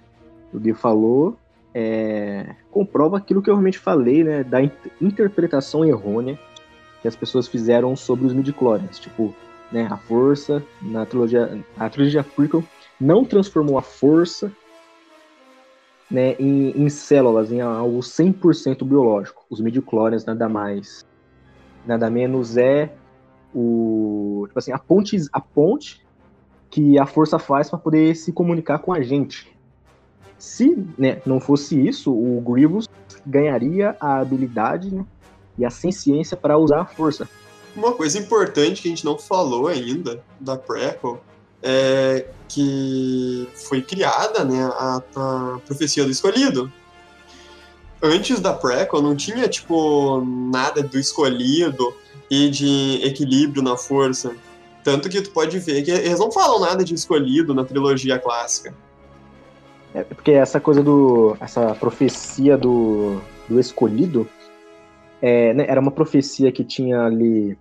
[0.52, 1.36] O Gui falou,
[1.74, 4.44] é, comprova aquilo que eu realmente falei, né?
[4.44, 4.62] Da
[5.00, 6.38] interpretação errônea
[7.00, 8.98] que as pessoas fizeram sobre os midichlorians.
[8.98, 9.34] Tipo,
[9.70, 12.62] né, a força na trilogia, a trilogia prequel
[13.00, 14.52] não transformou a força
[16.10, 19.44] né, em, em células, em algo 100% biológico.
[19.50, 21.04] Os midichlorians nada mais,
[21.86, 22.92] nada menos é
[23.54, 26.04] o, tipo assim, a ponte, a ponte
[26.70, 29.52] que a força faz para poder se comunicar com a gente.
[30.38, 32.88] Se né, não fosse isso, o Grievous
[33.26, 35.04] ganharia a habilidade né,
[35.56, 37.28] e a ciência para usar a força.
[37.76, 41.22] Uma coisa importante que a gente não falou ainda da prequel
[41.62, 46.70] é que foi criada né, a, a profecia do escolhido.
[48.02, 51.94] Antes da prequel não tinha tipo nada do escolhido
[52.28, 54.34] e de equilíbrio na força.
[54.82, 58.74] Tanto que tu pode ver que eles não falam nada de escolhido na trilogia clássica.
[59.94, 61.36] É porque essa coisa do.
[61.40, 64.26] essa profecia do, do escolhido
[65.20, 67.56] é, né, era uma profecia que tinha ali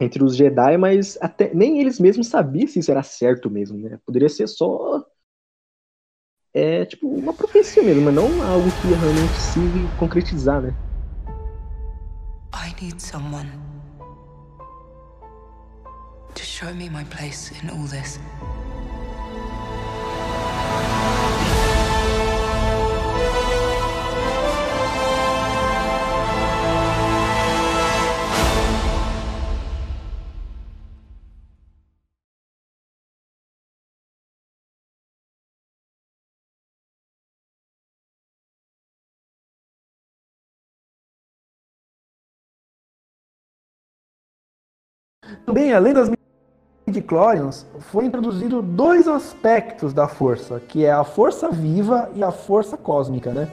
[0.00, 3.98] entre os Jedi, mas até nem eles mesmos sabiam se isso era certo mesmo, né?
[4.04, 5.04] Poderia ser só
[6.52, 9.60] é tipo uma profecia mesmo, mas não algo que realmente se
[9.98, 10.74] concretizar, né?
[12.52, 13.50] I need someone
[16.34, 18.18] to show me my place in all this.
[45.46, 46.10] Também, além das
[46.86, 52.76] midichlorians, foi introduzido dois aspectos da força, que é a força viva e a força
[52.76, 53.48] cósmica, né?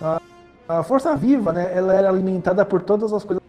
[0.00, 0.20] A,
[0.68, 3.42] a força viva, né, ela era alimentada por todas as coisas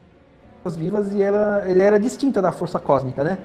[0.76, 3.38] vivas e ela, ele era distinta da força cósmica, né?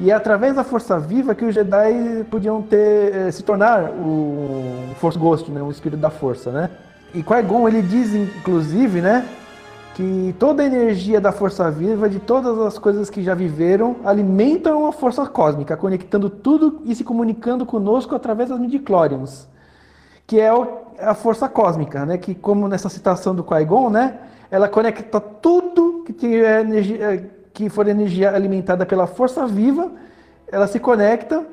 [0.00, 4.94] E é através da força viva que os Jedi podiam ter eh, se tornar o
[5.00, 6.70] Force Ghost, né, o espírito da força, né?
[7.12, 9.26] E Qui-Gon ele diz inclusive, né,
[9.98, 14.86] que toda a energia da força viva, de todas as coisas que já viveram, alimentam
[14.86, 19.48] a força cósmica, conectando tudo e se comunicando conosco através das midichlorians,
[20.24, 20.52] que é
[21.00, 22.16] a força cósmica, né?
[22.16, 24.20] Que como nessa citação do Qui-Gon, né?
[24.52, 29.90] Ela conecta tudo que tiver energia, que for energia alimentada pela força viva,
[30.46, 31.44] ela se conecta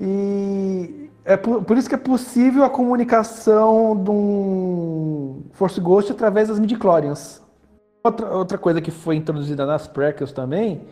[0.00, 6.48] e é por, por, isso que é possível a comunicação de um Force Ghost através
[6.48, 7.49] das midichlorians.
[8.02, 10.82] Outra, outra coisa que foi introduzida nas prequels também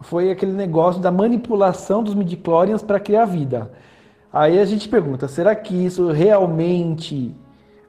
[0.00, 3.70] foi aquele negócio da manipulação dos midichlorians para criar vida.
[4.32, 7.34] Aí a gente pergunta, será que isso realmente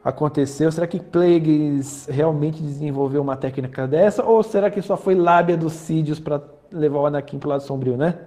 [0.03, 0.71] aconteceu?
[0.71, 4.23] Será que Plagueis realmente desenvolveu uma técnica dessa?
[4.23, 7.97] Ou será que só foi lábia dos Sídios para levar o Anakin pro lado sombrio,
[7.97, 8.17] né?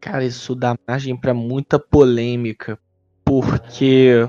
[0.00, 2.78] Cara, isso dá margem para muita polêmica,
[3.24, 4.28] porque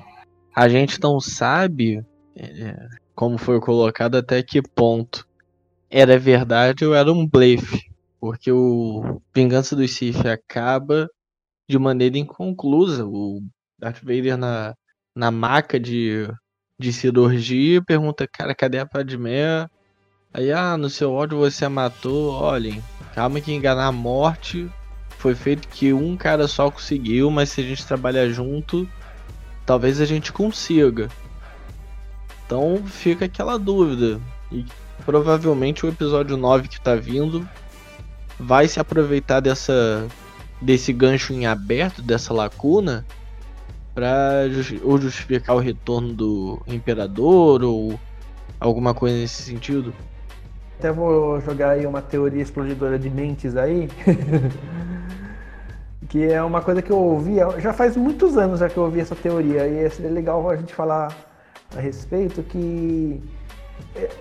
[0.55, 2.03] a gente não sabe
[2.35, 5.26] é, como foi colocado até que ponto
[5.89, 7.89] era verdade ou era um blefe.
[8.19, 11.09] Porque o Vingança dos Sith acaba
[11.69, 13.05] de maneira inconclusa.
[13.05, 13.41] O
[13.79, 14.75] Darth Vader na,
[15.15, 16.27] na maca de,
[16.79, 19.67] de cirurgia pergunta, cara, cadê a Padmé?
[20.33, 22.31] Aí, ah, no seu ódio você a matou.
[22.31, 24.69] Olhem, calma que enganar a morte
[25.17, 28.87] foi feito que um cara só conseguiu, mas se a gente trabalhar junto,
[29.65, 31.09] talvez a gente consiga.
[32.45, 34.21] Então fica aquela dúvida.
[34.51, 34.63] E
[35.05, 37.47] provavelmente o episódio 9 que tá vindo
[38.39, 40.07] vai se aproveitar dessa
[40.61, 43.05] desse gancho em aberto, dessa lacuna,
[43.93, 44.43] para
[44.83, 47.99] ou justificar o retorno do imperador ou
[48.59, 49.93] alguma coisa nesse sentido.
[50.79, 53.89] Até vou jogar aí uma teoria explodidora de mentes aí.
[56.07, 58.99] que é uma coisa que eu ouvi, já faz muitos anos já que eu ouvi
[58.99, 61.13] essa teoria, e seria legal a gente falar
[61.75, 63.21] a respeito que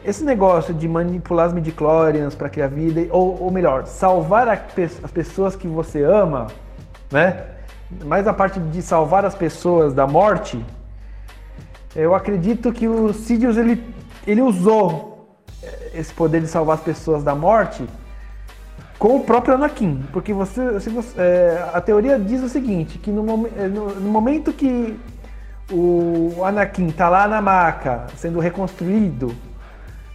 [0.05, 4.53] esse negócio de manipular as midichlorians para criar vida, ou, ou melhor, salvar a,
[5.03, 6.47] as pessoas que você ama,
[7.11, 7.45] né?
[8.05, 10.65] Mais a parte de salvar as pessoas da morte,
[11.95, 13.83] eu acredito que o Sidious ele,
[14.27, 15.39] ele usou
[15.95, 17.87] esse poder de salvar as pessoas da morte
[18.99, 23.11] com o próprio Anakin, porque você, se você é, a teoria diz o seguinte, que
[23.11, 24.99] no, no, no momento que
[25.71, 29.35] o Anakin tá lá na maca, sendo reconstruído.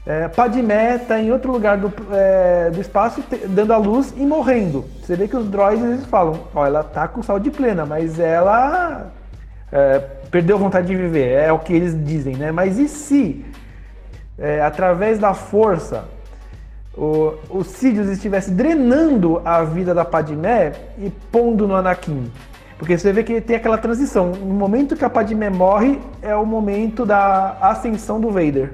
[0.06, 4.26] É, Padmé tá em outro lugar do, é, do espaço, te, dando a luz e
[4.26, 4.84] morrendo.
[5.02, 9.12] Você vê que os droids eles falam: ó, ela tá com saúde plena, mas ela
[9.72, 10.00] é,
[10.32, 11.34] perdeu vontade de viver.
[11.34, 12.52] É o que eles dizem, né?
[12.52, 13.46] Mas e se,
[14.40, 16.06] é, através da força,
[16.98, 22.32] o, o Sidious estivesse drenando a vida da Padmé e pondo no Anakin?
[22.80, 24.32] Porque você vê que tem aquela transição.
[24.32, 28.74] No momento que a Padmé morre, é o momento da ascensão do Vader.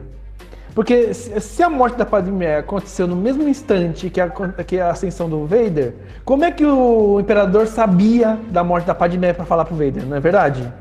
[0.78, 5.28] Porque se a morte da Padmé aconteceu no mesmo instante que a, que a ascensão
[5.28, 9.76] do Vader, como é que o Imperador sabia da morte da Padmé para falar pro
[9.76, 10.72] Vader, não é verdade?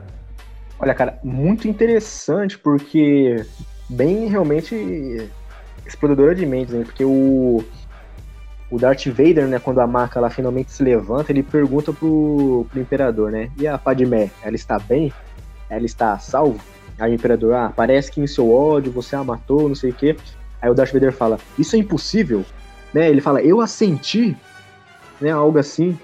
[0.78, 3.42] Olha, cara, muito interessante, porque
[3.88, 5.30] bem realmente
[5.86, 6.84] explodidora de mentes, né?
[6.84, 7.64] Porque o,
[8.70, 12.80] o Darth Vader, né, quando a marca lá finalmente se levanta, ele pergunta pro, pro
[12.82, 13.50] Imperador, né?
[13.58, 15.10] E a Padmé, ela está bem?
[15.70, 16.75] Ela está salvo?
[16.98, 19.94] Aí o Imperador, ah, parece que em seu ódio você a matou, não sei o
[19.94, 20.16] quê.
[20.60, 22.44] Aí o Darth Vader fala, isso é impossível,
[22.92, 23.10] né?
[23.10, 24.36] Ele fala, eu a senti,
[25.20, 25.30] né?
[25.30, 25.98] Algo assim.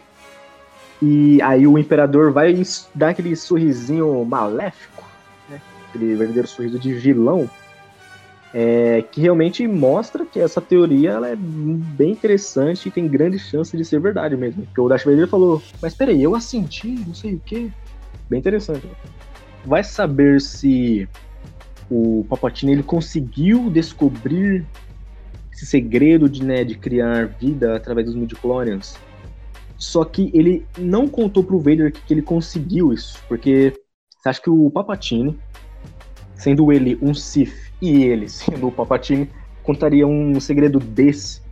[1.00, 2.62] E aí o Imperador vai
[2.94, 5.08] dar aquele sorrisinho maléfico,
[5.48, 5.60] né?
[5.88, 7.48] Aquele verdadeiro sorriso de vilão.
[8.54, 13.74] é, que realmente mostra que essa teoria ela é bem interessante e tem grande chance
[13.76, 14.64] de ser verdade mesmo.
[14.66, 17.70] Porque o Darth Vader falou, mas peraí, eu assenti, não sei o quê.
[18.28, 18.86] Bem interessante.
[19.64, 21.08] Vai saber se
[21.90, 24.64] o Palpatine ele conseguiu descobrir
[25.52, 28.96] esse segredo de, né, de criar vida através dos midichlorians.
[29.76, 33.72] Só que ele não contou pro Vader que, que ele conseguiu isso, porque
[34.10, 35.38] você acha que o Palpatine,
[36.36, 39.28] sendo ele um Sith e ele sendo o Palpatine,
[39.62, 41.42] contaria um segredo desse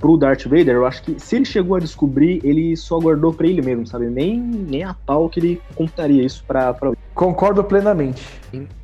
[0.00, 0.76] pro Darth Vader?
[0.76, 4.06] Eu acho que se ele chegou a descobrir, ele só guardou para ele mesmo, sabe?
[4.06, 6.92] Nem, nem a pau que ele contaria isso pra, pra...
[7.18, 8.22] Concordo plenamente.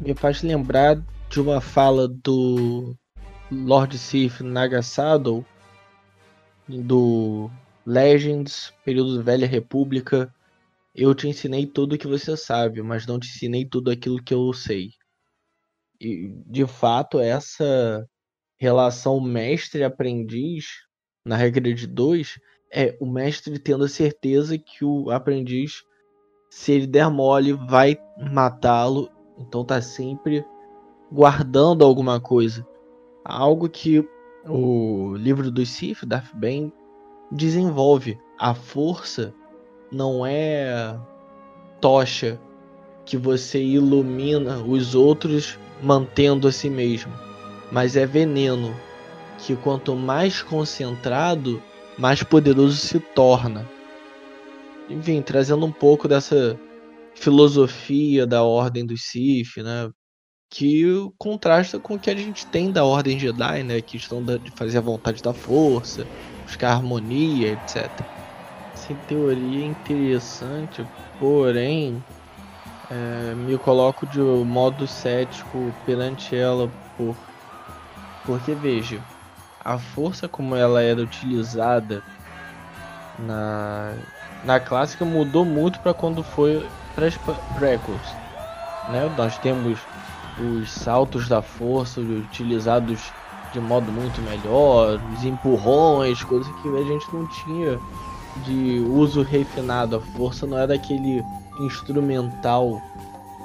[0.00, 2.96] Me faz lembrar de uma fala do
[3.48, 5.46] Lord Sith Nagasado
[6.66, 7.48] do
[7.86, 10.34] Legends, período Velha República.
[10.92, 14.34] Eu te ensinei tudo o que você sabe, mas não te ensinei tudo aquilo que
[14.34, 14.90] eu sei.
[16.00, 18.04] E de fato, essa
[18.58, 20.66] relação mestre-aprendiz,
[21.24, 22.40] na regra de dois,
[22.72, 25.84] é o mestre tendo a certeza que o aprendiz,
[26.54, 29.10] se ele der mole, vai matá-lo.
[29.36, 30.44] Então tá sempre
[31.10, 32.64] guardando alguma coisa.
[33.24, 34.08] Algo que
[34.48, 36.72] o livro do Sif, Darth Bane,
[37.30, 38.16] desenvolve.
[38.38, 39.34] A força
[39.90, 40.96] não é
[41.80, 42.40] tocha
[43.04, 47.12] que você ilumina os outros mantendo a si mesmo,
[47.72, 48.72] mas é veneno
[49.38, 51.60] que quanto mais concentrado,
[51.98, 53.68] mais poderoso se torna.
[54.88, 56.58] Enfim, trazendo um pouco dessa
[57.14, 59.90] filosofia da ordem dos Sith, né?
[60.50, 60.84] Que
[61.18, 63.80] contrasta com o que a gente tem da ordem Jedi, né?
[63.80, 66.04] Que estão de fazer a vontade da força,
[66.44, 67.88] buscar harmonia, etc.
[68.74, 70.86] Essa teoria é interessante,
[71.18, 72.02] porém
[72.90, 77.16] é, me coloco de modo cético perante ela por
[78.26, 79.02] porque veja
[79.64, 82.02] a força como ela era utilizada
[83.18, 83.94] na
[84.44, 88.14] na clássica mudou muito para quando foi para as prequels
[88.88, 89.78] né nós temos
[90.38, 93.00] os saltos da força utilizados
[93.52, 97.78] de modo muito melhor os empurrões coisas que a gente não tinha
[98.44, 101.22] de uso refinado a força não era aquele
[101.60, 102.82] instrumental,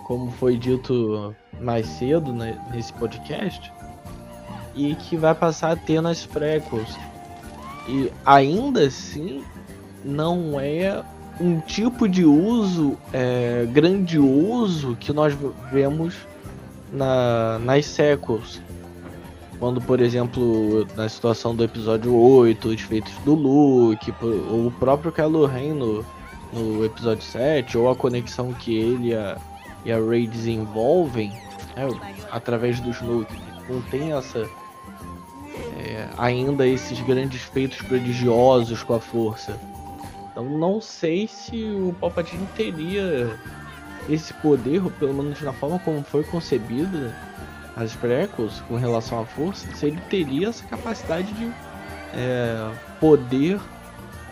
[0.06, 3.72] como foi dito mais cedo né, nesse podcast,
[4.76, 6.96] e que vai passar a ter nas prequels.
[7.88, 9.44] E ainda assim,
[10.04, 11.04] não é
[11.40, 15.36] um tipo de uso é, grandioso que nós
[15.72, 16.16] vemos
[16.92, 18.62] na, nas sequels.
[19.60, 25.46] Quando, por exemplo, na situação do episódio 8, os feitos do Luke, o próprio Kylo
[25.46, 26.06] Ren no,
[26.54, 29.38] no episódio 7, ou a conexão que ele e a,
[29.84, 31.34] e a Rey desenvolvem
[31.76, 31.88] é,
[32.32, 33.36] através do Snoke,
[33.70, 34.50] não tem essa.
[35.78, 39.60] É, ainda esses grandes feitos prodigiosos com a força.
[40.40, 43.38] Então não sei se o Palpatine teria
[44.08, 47.14] esse poder, ou pelo menos na forma como foi concebida
[47.76, 51.52] as prequels com relação à força, se ele teria essa capacidade de
[52.14, 53.60] é, poder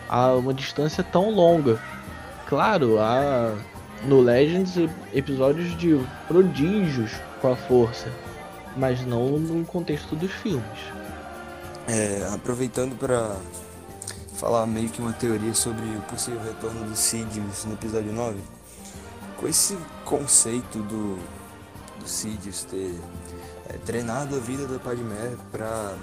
[0.08, 1.78] a uma distância tão longa
[2.48, 3.54] claro, há
[4.04, 4.74] no Legends
[5.12, 8.10] episódios de prodígios com a força,
[8.76, 10.80] mas não no contexto dos filmes.
[11.86, 13.36] É, aproveitando para
[14.38, 18.38] falar meio que uma teoria sobre o possível retorno do Sidious no episódio 9,
[19.36, 21.18] com esse conceito do,
[21.98, 22.98] do Sidious ter
[23.68, 25.94] é, treinado a vida da Padmé para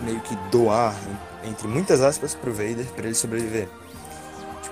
[0.00, 0.94] meio que doar,
[1.44, 3.68] entre muitas aspas, pro Vader para ele sobreviver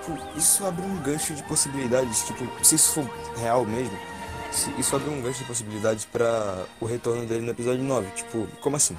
[0.07, 3.99] tipo, isso abre um gancho de possibilidades, tipo, se isso for real mesmo,
[4.79, 8.11] isso abre um gancho de possibilidades para o retorno dele no episódio 9.
[8.13, 8.97] Tipo, como assim?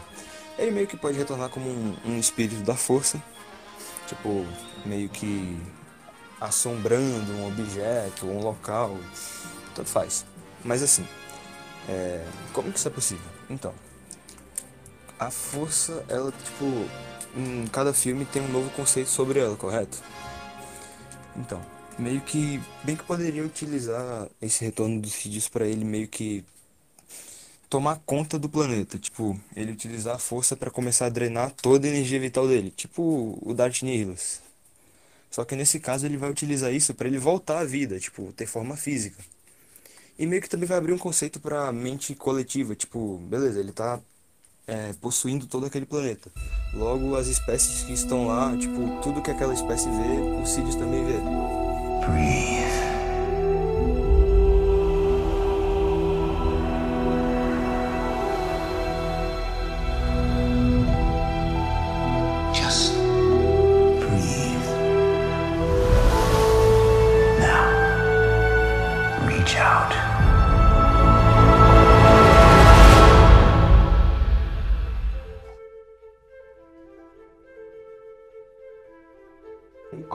[0.58, 3.22] Ele meio que pode retornar como um, um espírito da força,
[4.08, 4.46] tipo,
[4.86, 5.58] meio que
[6.40, 8.98] assombrando um objeto, um local,
[9.76, 10.26] tanto faz.
[10.64, 11.06] Mas assim,
[11.88, 13.26] é, como que isso é possível?
[13.50, 13.74] Então,
[15.20, 16.66] a força, ela, tipo,
[17.36, 20.02] em cada filme tem um novo conceito sobre ela, correto?
[21.36, 21.62] Então,
[21.98, 26.44] meio que bem que poderia utilizar esse retorno dos Sidious para ele meio que
[27.70, 31.90] tomar conta do planeta, tipo, ele utilizar a força para começar a drenar toda a
[31.90, 34.40] energia vital dele, tipo o Darth Nihilus.
[35.30, 38.46] Só que nesse caso ele vai utilizar isso para ele voltar à vida, tipo, ter
[38.46, 39.22] forma física.
[40.18, 44.00] E meio que também vai abrir um conceito para mente coletiva, tipo, beleza, ele tá
[44.66, 46.32] é, possuindo todo aquele planeta.
[46.74, 51.06] Logo, as espécies que estão lá, tipo, tudo que aquela espécie vê, o Sirius também
[51.06, 51.18] vê.
[52.08, 52.57] Breathe.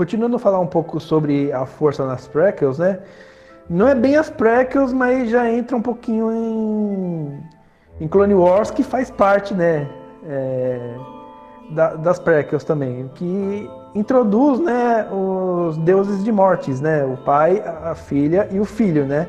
[0.03, 2.99] Continuando a falar um pouco sobre a força nas prequels, né?
[3.71, 7.41] Não é bem as prequels, mas já entra um pouquinho em,
[8.01, 9.89] em Clone Wars, que faz parte, né?
[10.29, 10.95] É,
[11.71, 17.05] da, das prequels também, que introduz, né, os deuses de mortes, né?
[17.05, 19.29] O pai, a filha e o filho, né?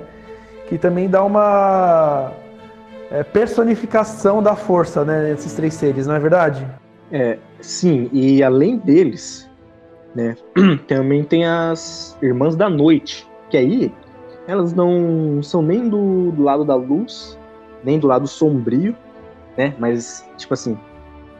[0.67, 2.31] Que também dá uma
[3.11, 5.29] é, personificação da força, né?
[5.29, 6.67] Nesses três seres, não é verdade?
[7.11, 9.47] É, sim, e além deles,
[10.15, 10.35] né,
[10.87, 13.91] também tem as Irmãs da Noite, que aí
[14.47, 17.37] elas não são nem do, do lado da luz,
[17.83, 18.95] nem do lado sombrio,
[19.57, 20.77] né, mas, tipo assim,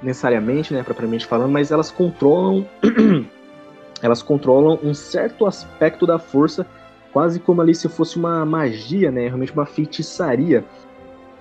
[0.02, 2.66] necessariamente, né, propriamente falando, mas elas controlam
[4.02, 6.68] elas controlam um certo aspecto da força,
[7.14, 10.66] quase como ali se fosse uma magia, né, realmente uma feitiçaria.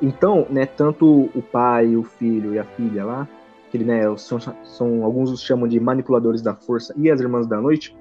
[0.00, 3.28] Então, né, tanto o pai, o filho e a filha lá,
[3.72, 7.58] que né, são, são alguns os chamam de manipuladores da força e as irmãs da
[7.58, 7.96] noite,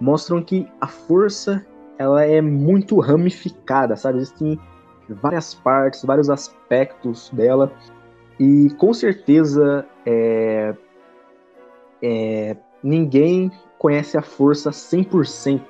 [0.00, 1.64] mostram que a força
[1.96, 4.18] ela é muito ramificada, sabe?
[4.18, 4.58] Existem
[5.08, 7.72] várias partes, vários aspectos dela
[8.40, 10.74] e com certeza é,
[12.02, 15.62] é, ninguém conhece a força 100%,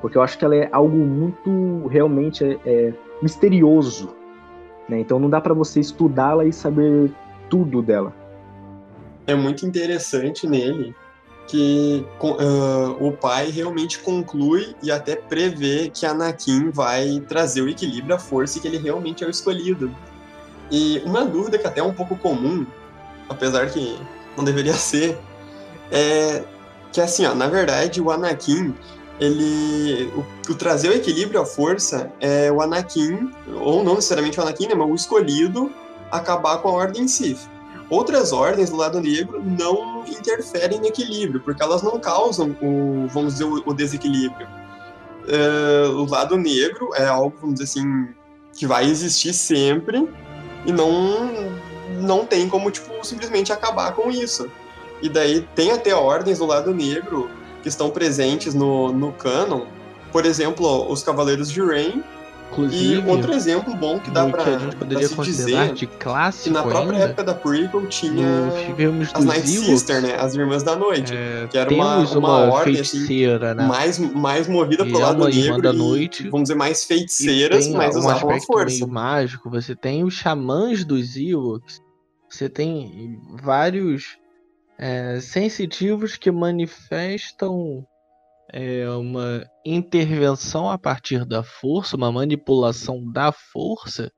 [0.00, 4.16] porque eu acho que ela é algo muito realmente é, é misterioso,
[4.88, 4.98] né?
[4.98, 7.12] Então não dá para você estudá-la e saber
[7.48, 8.23] tudo dela
[9.26, 10.94] é muito interessante nele
[11.46, 18.14] que uh, o pai realmente conclui e até prevê que Anakin vai trazer o equilíbrio,
[18.14, 19.94] a força e que ele realmente é o escolhido.
[20.70, 22.66] E uma dúvida que até é um pouco comum,
[23.28, 23.98] apesar que
[24.36, 25.18] não deveria ser,
[25.90, 26.44] é
[26.92, 28.74] que assim, ó, na verdade o Anakin,
[29.20, 34.42] ele o, o trazer o equilíbrio, a força, é o Anakin, ou não necessariamente o
[34.42, 35.70] Anakin, né, mas o escolhido
[36.10, 37.53] acabar com a ordem Sith.
[37.90, 43.34] Outras ordens do lado negro não interferem no equilíbrio, porque elas não causam o, vamos
[43.34, 44.46] dizer, o, desequilíbrio.
[45.28, 48.08] É, o lado negro é algo, vamos dizer assim,
[48.54, 50.08] que vai existir sempre
[50.64, 51.50] e não,
[52.00, 54.50] não tem como, tipo, simplesmente acabar com isso.
[55.02, 57.28] E daí tem até ordens do lado negro
[57.62, 59.66] que estão presentes no, no canon.
[60.10, 62.02] Por exemplo, os Cavaleiros de Rain,
[62.50, 65.86] Inclusive, e outro exemplo bom que dá pra, que a gente poderia considerar dizer, de
[65.86, 68.26] clássico que na própria ainda, época da prequel tinha
[69.12, 70.14] as Night Sister, né?
[70.16, 73.54] As Irmãs da Noite, é, que era uma, uma, uma ordem assim, né?
[73.66, 76.28] mais, mais movida E pro é lado negro da e, noite.
[76.28, 78.66] vamos dizer, mais feiticeiras, mas um usavam a força.
[78.66, 79.50] meio mágico.
[79.50, 81.82] Você tem os xamãs dos Ewoks.
[82.28, 84.16] Você tem vários
[84.78, 87.84] é, sensitivos que manifestam
[88.56, 94.12] é, uma intervenção a partir da força, uma manipulação da força,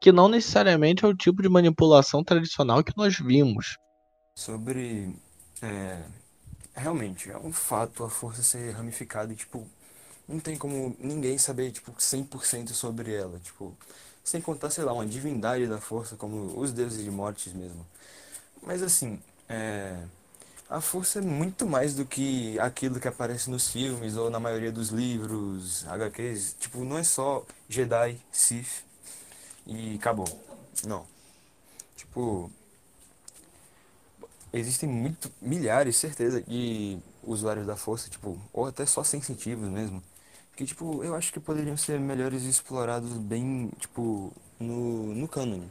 [0.00, 3.76] que não necessariamente é o tipo de manipulação tradicional que nós vimos.
[4.34, 5.14] Sobre.
[5.62, 6.02] É,
[6.74, 9.64] realmente, é um fato a força ser ramificada e, tipo,
[10.28, 13.38] não tem como ninguém saber, tipo, 100% sobre ela.
[13.38, 13.76] Tipo,
[14.24, 17.86] sem contar, sei lá, uma divindade da força, como os deuses de mortes mesmo.
[18.60, 20.02] Mas, assim, é,
[20.68, 24.72] a força é muito mais do que aquilo que aparece nos filmes ou na maioria
[24.72, 26.56] dos livros, HQs.
[26.58, 28.84] Tipo, não é só Jedi, Sith
[29.66, 30.26] e acabou.
[30.84, 31.06] Não.
[31.96, 32.50] Tipo,
[34.52, 40.02] existem muito, milhares, certeza, de usuários da força, tipo, ou até só sensitivos mesmo,
[40.56, 45.62] que, tipo, eu acho que poderiam ser melhores explorados bem, tipo, no, no canon.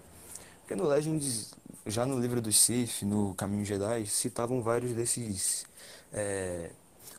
[0.61, 1.53] Porque no Legends
[1.85, 5.65] já no livro dos Sith, no Caminho Jedi, citavam vários desses
[6.11, 6.71] é,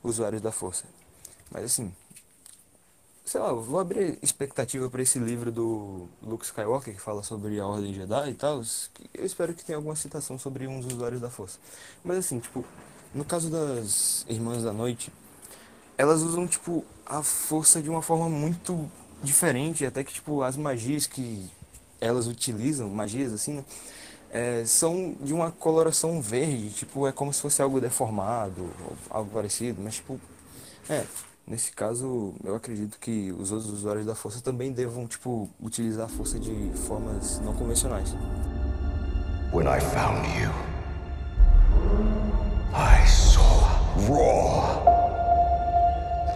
[0.03, 0.85] usuários da força.
[1.51, 1.93] Mas assim,
[3.25, 7.67] sei lá, vou abrir expectativa para esse livro do Luke Skywalker que fala sobre a
[7.67, 8.63] Ordem Jedi e tal.
[9.15, 11.59] Eu espero que tenha alguma citação sobre uns usuários da força.
[12.05, 12.65] Mas assim, tipo,
[13.15, 15.13] no caso das Irmãs da Noite,
[15.99, 18.91] elas usam tipo a força de uma forma muito
[19.23, 21.51] diferente, até que tipo as magias que
[22.01, 23.65] elas utilizam, magias assim, né?
[24.31, 28.71] É, são de uma coloração verde, tipo, é como se fosse algo deformado,
[29.11, 30.21] algo parecido, mas tipo,
[30.89, 31.05] é,
[31.47, 36.09] nesse caso eu acredito que os outros usuários da força também devam, tipo, utilizar a
[36.09, 38.15] força de formas não convencionais.
[39.53, 40.51] When I found you,
[42.75, 43.77] I saw
[44.09, 44.83] raw,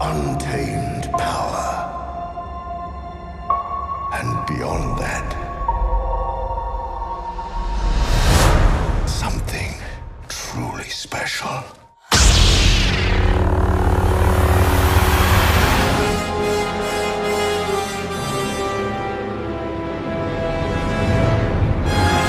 [0.00, 1.90] untamed power.
[4.12, 5.39] And beyond that,
[10.90, 11.64] special.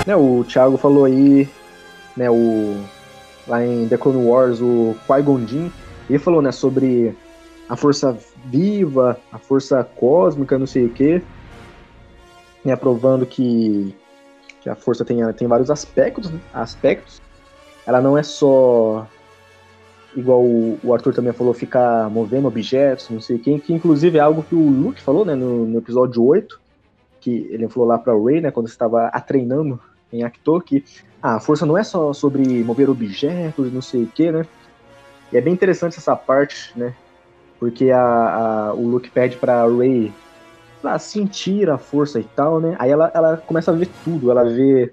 [0.06, 1.48] Né, o Thiago falou aí,
[2.18, 2.84] né, o
[3.48, 5.70] lá em The Clone Wars, o Qui-Gon Jinn,
[6.10, 7.16] Ele falou, né, sobre
[7.68, 11.22] a força viva, a força cósmica, não sei o quê,
[12.64, 13.96] né, provando que,
[14.62, 17.22] que a força tem, tem vários aspectos, né, aspectos.
[17.86, 19.08] Ela não é só
[20.16, 24.22] igual o, o Arthur também falou, ficar movendo objetos, não sei quem, que inclusive é
[24.22, 26.60] algo que o Luke falou, né, no, no episódio 8,
[27.20, 29.80] que ele falou lá pra Ray, né, quando estava a treinando
[30.12, 30.84] em Actor, que
[31.22, 34.46] ah, a força não é só sobre mover objetos, não sei o que, né,
[35.32, 36.94] e é bem interessante essa parte, né,
[37.60, 40.12] porque a, a o Luke pede pra Ray
[40.82, 44.44] pra sentir a força e tal, né, aí ela, ela começa a ver tudo, ela
[44.44, 44.92] vê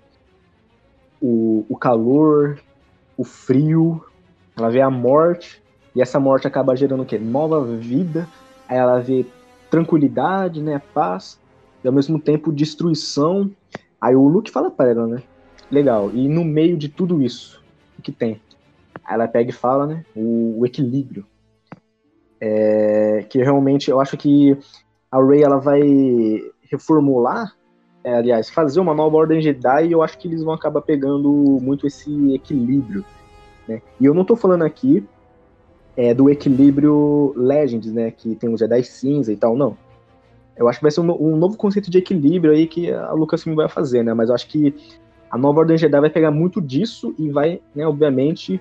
[1.21, 2.61] o, o calor,
[3.19, 4.03] o frio,
[4.57, 5.61] ela vê a morte,
[5.95, 7.19] e essa morte acaba gerando o quê?
[7.19, 8.29] Nova vida,
[8.69, 9.27] aí ela vê
[9.69, 11.39] tranquilidade, né, paz,
[11.83, 13.51] e ao mesmo tempo destruição.
[14.01, 15.23] Aí o Luke fala para ela, né,
[15.69, 17.61] legal, e no meio de tudo isso,
[17.99, 18.41] o que tem?
[19.05, 21.27] Aí ela pega e fala, né, o, o equilíbrio.
[22.41, 24.57] É, que realmente eu acho que
[25.11, 25.81] a Rey ela vai
[26.71, 27.57] reformular,
[28.09, 31.87] é, aliás, fazer uma nova ordem Jedi eu acho que eles vão acabar pegando muito
[31.87, 33.05] esse equilíbrio
[33.69, 33.83] né?
[34.01, 35.05] E eu não estou falando aqui
[35.97, 38.11] é, do equilíbrio Legends, né?
[38.11, 39.77] Que tem os Jedi cinza e tal, não.
[40.57, 43.55] Eu acho que vai ser um, um novo conceito de equilíbrio aí que a Lucasfilm
[43.55, 44.15] vai fazer, né?
[44.15, 44.75] Mas eu acho que
[45.31, 48.59] a nova Ordem Jedi vai pegar muito disso e vai, né, obviamente,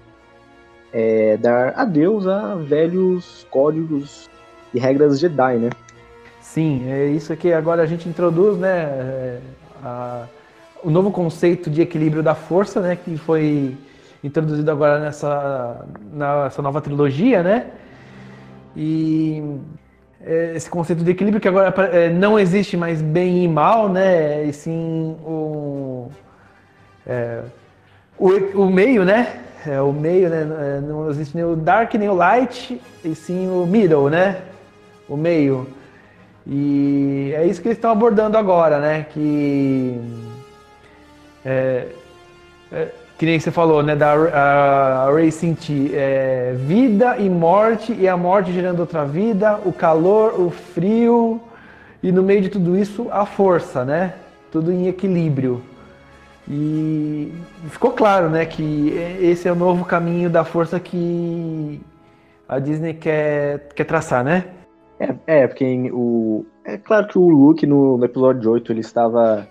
[0.91, 4.29] é, dar adeus a velhos códigos
[4.73, 5.69] e regras Jedi, né?
[6.57, 8.67] Sim, é isso que agora a gente introduz, né?
[8.89, 9.39] é,
[9.83, 10.25] a-
[10.83, 12.95] o novo conceito de equilíbrio da força, né?
[12.95, 13.77] Que foi
[14.23, 17.67] introduzido agora nessa, nessa nova trilogia, né?
[18.75, 19.43] E
[20.25, 24.43] é, esse conceito de equilíbrio que agora é, não existe mais bem e mal, né?
[24.45, 26.09] E sim o,
[27.05, 27.41] é,
[28.17, 28.29] o,
[28.63, 29.41] o meio, né?
[29.63, 30.81] É, o meio, né?
[30.81, 34.41] Não existe nem o dark nem o light, e sim o middle, né?
[35.07, 35.76] O meio.
[36.49, 39.05] E é isso que eles estão abordando agora, né?
[39.11, 39.99] Que
[41.45, 41.87] é,
[42.71, 42.87] é,
[43.17, 43.95] que nem você falou, né?
[43.95, 49.59] Da a, a Ray sentir é, vida e morte, e a morte gerando outra vida,
[49.65, 51.41] o calor, o frio,
[52.01, 54.13] e no meio de tudo isso, a força, né?
[54.49, 55.61] Tudo em equilíbrio.
[56.49, 57.33] E
[57.69, 61.81] ficou claro, né, que esse é o novo caminho da força que
[62.47, 64.45] a Disney quer, quer traçar, né?
[64.99, 66.45] É, é, porque em o.
[66.63, 69.47] É claro que o Luke no, no episódio 8 ele estava.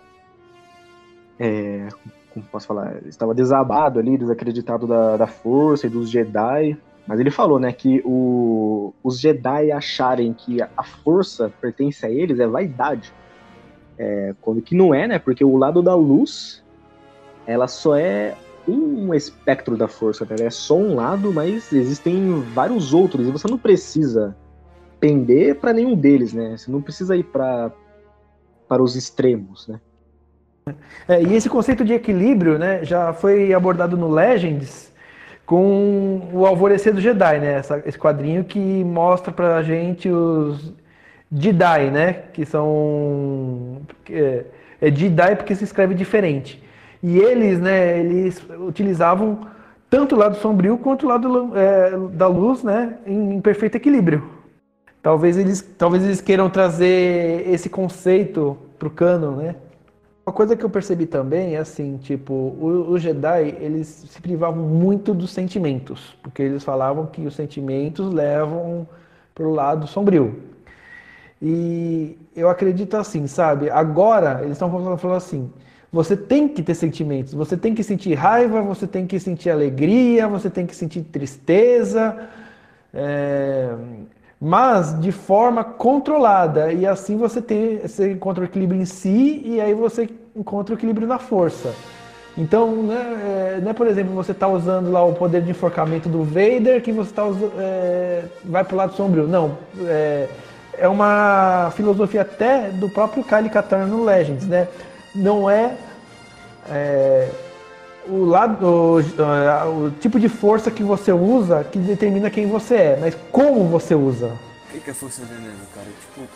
[1.39, 1.89] É,
[2.35, 2.97] como posso falar?
[2.97, 6.77] Ele estava desabado ali, desacreditado da, da força e dos Jedi.
[7.07, 12.41] Mas ele falou, né, que o, os Jedi acharem que a força pertence a eles
[12.41, 13.13] é vaidade.
[13.97, 15.19] É, quando que não é, né?
[15.19, 16.65] Porque o lado da luz,
[17.47, 18.35] ela só é
[18.67, 20.35] um espectro da força, né?
[20.41, 23.29] É só um lado, mas existem vários outros.
[23.29, 24.37] E você não precisa
[25.07, 26.57] pender para nenhum deles, né?
[26.57, 27.71] Você não precisa ir para
[28.69, 29.79] para os extremos, né?
[31.07, 34.93] É, e esse conceito de equilíbrio, né, já foi abordado no Legends
[35.47, 37.53] com o Alvorecer do Jedi, né?
[37.53, 40.75] Essa- esse quadrinho que mostra pra gente os
[41.31, 42.13] Jedi, né?
[42.33, 44.45] Que são é,
[44.81, 46.61] é Jedi porque se escreve diferente.
[47.01, 48.01] E eles, né?
[48.01, 49.47] Eles utilizavam
[49.89, 52.99] tanto o lado sombrio quanto o lado é, da luz, né?
[53.07, 54.36] Em, em perfeito equilíbrio.
[55.07, 59.55] Talvez eles, talvez eles queiram trazer esse conceito pro canon, né?
[60.27, 65.15] Uma coisa que eu percebi também é assim, tipo, os Jedi, eles se privavam muito
[65.15, 68.85] dos sentimentos, porque eles falavam que os sentimentos levam
[69.33, 70.43] pro lado sombrio.
[71.41, 73.71] E eu acredito assim, sabe?
[73.71, 75.53] Agora eles estão falando assim:
[75.93, 80.27] você tem que ter sentimentos, você tem que sentir raiva, você tem que sentir alegria,
[80.27, 82.29] você tem que sentir tristeza,
[82.93, 83.73] é,
[84.47, 86.73] mas de forma controlada.
[86.73, 90.79] E assim você tem, você encontra o equilíbrio em si e aí você encontra o
[90.79, 91.75] equilíbrio na força.
[92.39, 96.09] Então, né, é, não é, por exemplo, você está usando lá o poder de enforcamento
[96.09, 99.27] do Vader que você tá usa- é, vai para o lado sombrio.
[99.27, 100.29] Não, é,
[100.79, 104.69] é uma filosofia até do próprio Kyle Katarn no Legends, né?
[105.13, 105.75] Não é,
[106.71, 107.31] é,
[108.09, 112.75] o, lado, o, a- o tipo de força que você usa que determina quem você
[112.75, 114.37] é, mas como você usa.
[114.69, 115.87] O que, que é força veneno, cara?
[115.87, 116.29] Tipo.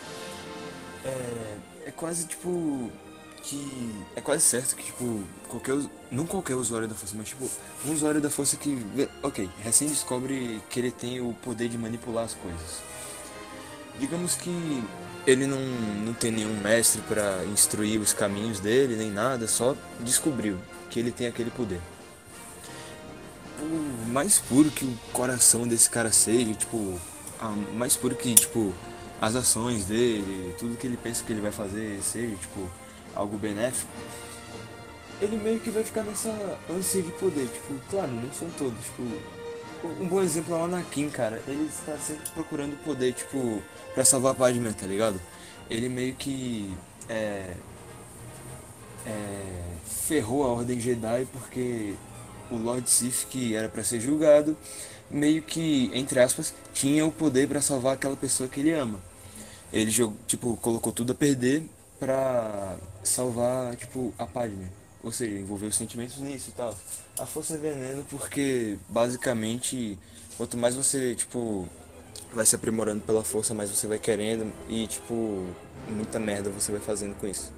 [1.05, 1.87] É.
[1.87, 2.89] É quase tipo.
[3.43, 3.91] Que.
[4.15, 5.21] É quase certo que, tipo.
[5.49, 5.75] Qualquer.
[6.11, 7.47] Não qualquer usuário da força, mas tipo.
[7.85, 8.85] Um usuário da força que.
[9.23, 12.81] Ok, recém descobre que ele tem o poder de manipular as coisas.
[13.99, 14.83] Digamos que.
[15.27, 15.59] Ele não,
[16.03, 20.57] não tem nenhum mestre pra instruir os caminhos dele, nem nada, só descobriu
[20.91, 21.81] que ele tem aquele poder.
[23.59, 26.99] o mais puro que o coração desse cara seja, tipo,
[27.39, 28.73] a mais puro que, tipo,
[29.21, 32.69] as ações dele, tudo que ele pensa que ele vai fazer seja, tipo,
[33.15, 33.89] algo benéfico,
[35.21, 39.03] ele meio que vai ficar nessa ânsia de poder, tipo, claro, não são todos, tipo,
[40.01, 43.61] um bom exemplo é o Anakin, cara, ele está sempre procurando poder, tipo,
[43.93, 45.21] pra salvar a Padme, tá ligado?
[45.69, 46.75] Ele meio que,
[47.07, 47.53] é,
[49.05, 51.95] é, ferrou a Ordem Jedi porque
[52.49, 54.57] o Lord Sith, que era para ser julgado,
[55.09, 58.99] meio que, entre aspas, tinha o poder para salvar aquela pessoa que ele ama.
[59.71, 59.91] Ele
[60.27, 61.63] tipo, colocou tudo a perder
[61.99, 64.67] pra salvar, tipo, a Padme.
[65.03, 66.75] Ou seja, envolveu os sentimentos nisso e tal.
[67.17, 69.97] A força é veneno porque, basicamente,
[70.37, 71.67] quanto mais você, tipo,
[72.33, 75.45] vai se aprimorando pela força, mais você vai querendo e, tipo,
[75.87, 77.51] muita merda você vai fazendo com isso.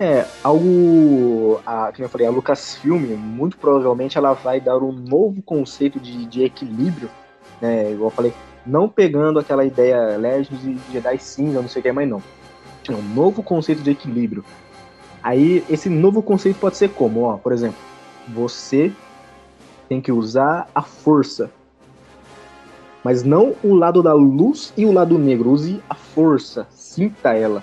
[0.00, 1.60] É, algo.
[1.66, 6.24] A, como eu falei, a Lucasfilm, muito provavelmente ela vai dar um novo conceito de,
[6.26, 7.10] de equilíbrio,
[7.60, 7.90] né?
[7.90, 8.34] Igual eu falei,
[8.64, 12.22] não pegando aquela ideia Legends de Jedi cinza, não sei o que mais, não.
[12.90, 14.44] Um novo conceito de equilíbrio.
[15.22, 17.22] Aí, esse novo conceito pode ser como?
[17.22, 17.78] Ó, por exemplo,
[18.28, 18.92] você
[19.88, 21.50] tem que usar a força.
[23.04, 25.50] Mas não o lado da luz e o lado negro.
[25.50, 27.62] Use a força, sinta ela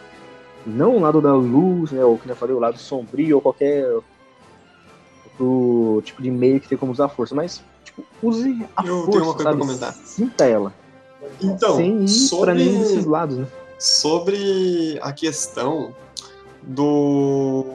[0.65, 3.85] não o lado da luz, né, ou que eu falei, o lado sombrio, ou qualquer
[5.39, 9.03] outro tipo de meio que tem como usar a força, mas tipo, use a Eu
[9.05, 9.57] força, tenho uma coisa sabe?
[9.57, 9.93] pra comentar.
[9.93, 10.73] Sinta ela.
[11.41, 13.47] Então, sem ir sobre- pra nenhum desses lados, né?
[13.77, 15.93] sobre a questão
[16.63, 17.65] do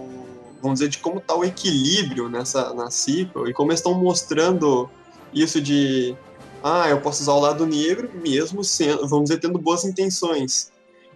[0.63, 4.89] vamos dizer de como tá o equilíbrio nessa na sequel e como eles estão mostrando
[5.33, 6.15] isso de
[6.63, 10.70] ah eu posso usar o lado negro mesmo sendo vamos dizer tendo boas intenções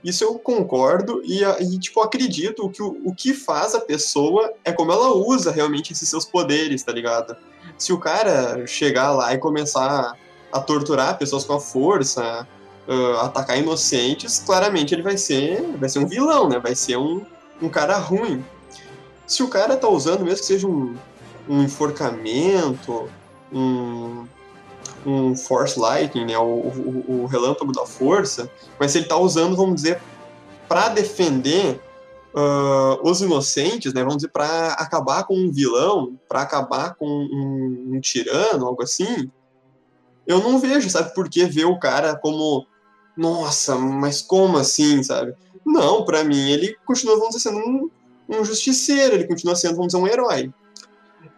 [0.05, 4.71] isso eu concordo e, e tipo acredito que o, o que faz a pessoa é
[4.71, 7.35] como ela usa realmente esses seus poderes tá ligado
[7.79, 10.15] se o cara chegar lá e começar
[10.53, 12.47] a torturar pessoas com a força
[12.87, 16.59] ah, atacar inocentes, claramente ele vai ser, vai ser um vilão, né?
[16.59, 17.25] Vai ser um,
[17.61, 18.45] um cara ruim.
[19.27, 20.95] Se o cara tá usando, mesmo que seja um,
[21.49, 23.09] um enforcamento,
[23.51, 24.27] um,
[25.07, 26.39] um Force Lightning, né?
[26.39, 30.01] O, o, o relâmpago da força, mas se ele tá usando, vamos dizer,
[30.69, 31.81] para defender
[32.35, 34.01] ah, os inocentes, né?
[34.01, 39.31] Vamos dizer, para acabar com um vilão, para acabar com um, um tirano, algo assim,
[40.27, 42.67] eu não vejo, sabe, por que ver o cara como
[43.17, 45.35] nossa, mas como assim, sabe?
[45.65, 47.91] Não, pra mim ele continua, vamos dizer, sendo um,
[48.29, 50.53] um justiceiro, ele continua sendo, vamos dizer, um herói.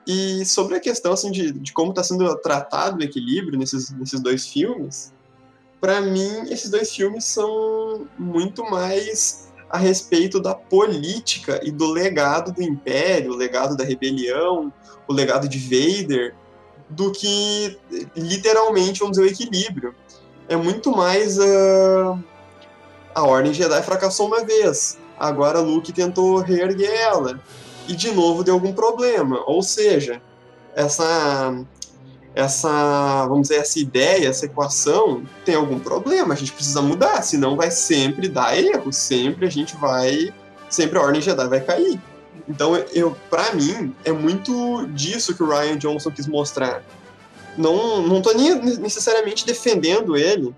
[0.06, 4.20] E sobre a questão, assim, de, de como está sendo tratado o equilíbrio nesses, nesses
[4.20, 5.12] dois filmes,
[5.80, 12.52] pra mim, esses dois filmes são muito mais a respeito da política e do legado
[12.52, 14.72] do Império, o legado da rebelião,
[15.08, 16.34] o legado de Vader,
[16.88, 17.76] do que
[18.16, 19.94] literalmente, vamos dizer, o equilíbrio
[20.48, 22.18] é muito mais ah,
[23.14, 24.98] a Ordem Jedi fracassou uma vez.
[25.18, 27.40] Agora Luke tentou reerguer ela.
[27.88, 29.42] E de novo deu algum problema.
[29.46, 30.20] Ou seja,
[30.74, 31.54] essa
[32.34, 37.56] essa, vamos dizer, essa ideia, essa equação tem algum problema, a gente precisa mudar, senão
[37.56, 40.34] vai sempre dar erro, sempre a gente vai,
[40.68, 41.98] sempre a Ordem Jedi vai cair.
[42.46, 46.82] Então, eu, para mim, é muito disso que o Ryan Johnson quis mostrar
[47.56, 50.54] não, não tô nem necessariamente defendendo ele,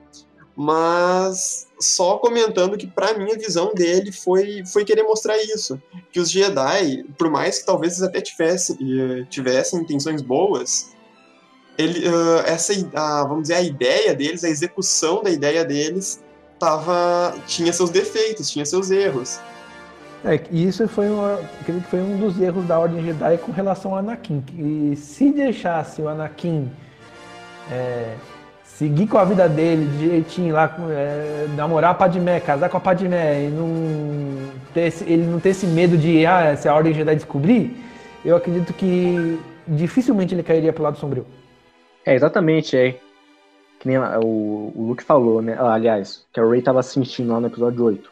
[0.60, 5.80] mas só comentando que para mim a visão dele foi, foi querer mostrar isso,
[6.10, 10.96] que os Jedi, por mais que talvez eles até tivessem, eh, tivessem intenções boas,
[11.78, 16.20] ele, eh, essa, a, vamos dizer, a ideia deles, a execução da ideia deles
[16.58, 19.38] tava, tinha seus defeitos, tinha seus erros.
[20.24, 21.38] É, e isso foi, uma,
[21.88, 24.40] foi um dos erros da Ordem Jedi com relação ao Anakin.
[24.40, 26.68] Que se deixasse o Anakin
[27.70, 28.16] é,
[28.78, 32.80] seguir com a vida dele de jeitinho lá, é, namorar a Padmé, casar com a
[32.80, 33.68] Padmé e não
[34.72, 37.76] ter esse- ele não ter esse medo de ah, se a Ordem Jedi descobrir,
[38.24, 41.26] eu acredito que dificilmente ele cairia pro lado sombrio.
[42.06, 42.92] É, exatamente, é.
[43.80, 45.56] Que nem o, o Luke falou, né?
[45.58, 48.10] Ah, aliás, que a Ray tava sentindo lá no episódio 8.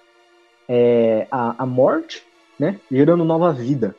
[0.69, 2.25] É a, a morte,
[2.59, 2.81] né?
[2.91, 3.95] Gerando nova vida.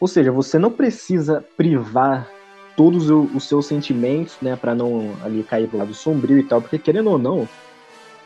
[0.00, 2.26] Ou seja, você não precisa privar
[2.76, 4.56] todos os seus sentimentos, né?
[4.56, 6.60] Pra não ali cair pro lado sombrio e tal.
[6.60, 7.48] Porque querendo ou não,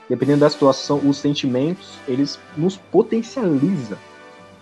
[0.09, 3.99] dependendo da situação, os sentimentos, eles nos potencializam,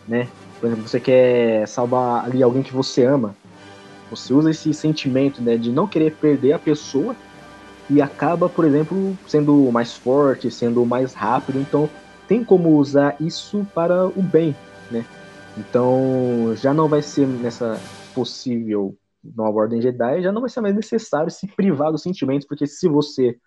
[0.07, 0.29] né?
[0.61, 3.35] Por exemplo, você quer salvar ali alguém que você ama.
[4.11, 7.15] Você usa esse sentimento né, de não querer perder a pessoa
[7.91, 11.59] e acaba, por exemplo, sendo mais forte, sendo mais rápido.
[11.61, 11.89] Então,
[12.29, 14.55] tem como usar isso para o bem,
[14.91, 15.05] né?
[15.59, 17.81] Então, já não vai ser nessa
[18.15, 18.97] possível
[19.35, 22.89] nova Ordem Jedi, já não vai ser mais necessário se privar dos sentimentos, porque se
[22.89, 23.39] você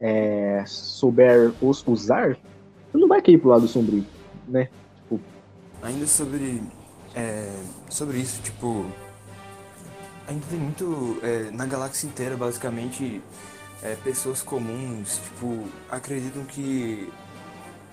[0.00, 2.36] é, souber os usar,
[2.90, 4.04] você não vai cair pro lado sombrio,
[4.46, 4.68] né?
[5.02, 5.20] Tipo,
[5.82, 6.62] Ainda sobre.
[7.14, 8.86] é, sobre isso, tipo.
[10.26, 11.18] Ainda tem muito.
[11.22, 13.22] é, na galáxia inteira, basicamente,
[13.82, 17.12] é, pessoas comuns, tipo, acreditam que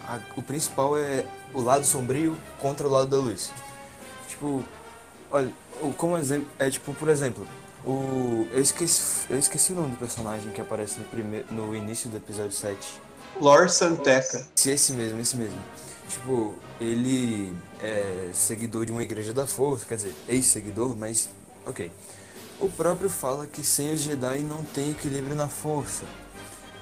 [0.08, 3.52] a- o principal é o lado sombrio contra o lado da luz.
[4.28, 4.64] Tipo,
[5.32, 5.52] olha,
[5.98, 7.48] como exemplo, é tipo, por exemplo,
[7.86, 8.48] o.
[8.52, 12.18] Eu esqueci, eu esqueci o nome do personagem que aparece no, primeiro, no início do
[12.18, 12.78] episódio 7.
[13.40, 14.46] Lor Santeca.
[14.56, 15.60] Esse, esse mesmo, esse mesmo.
[16.08, 21.30] Tipo, ele é seguidor de uma igreja da força, quer dizer, ex-seguidor, mas
[21.66, 21.92] ok.
[22.60, 26.04] O próprio fala que sem os Jedi não tem equilíbrio na força.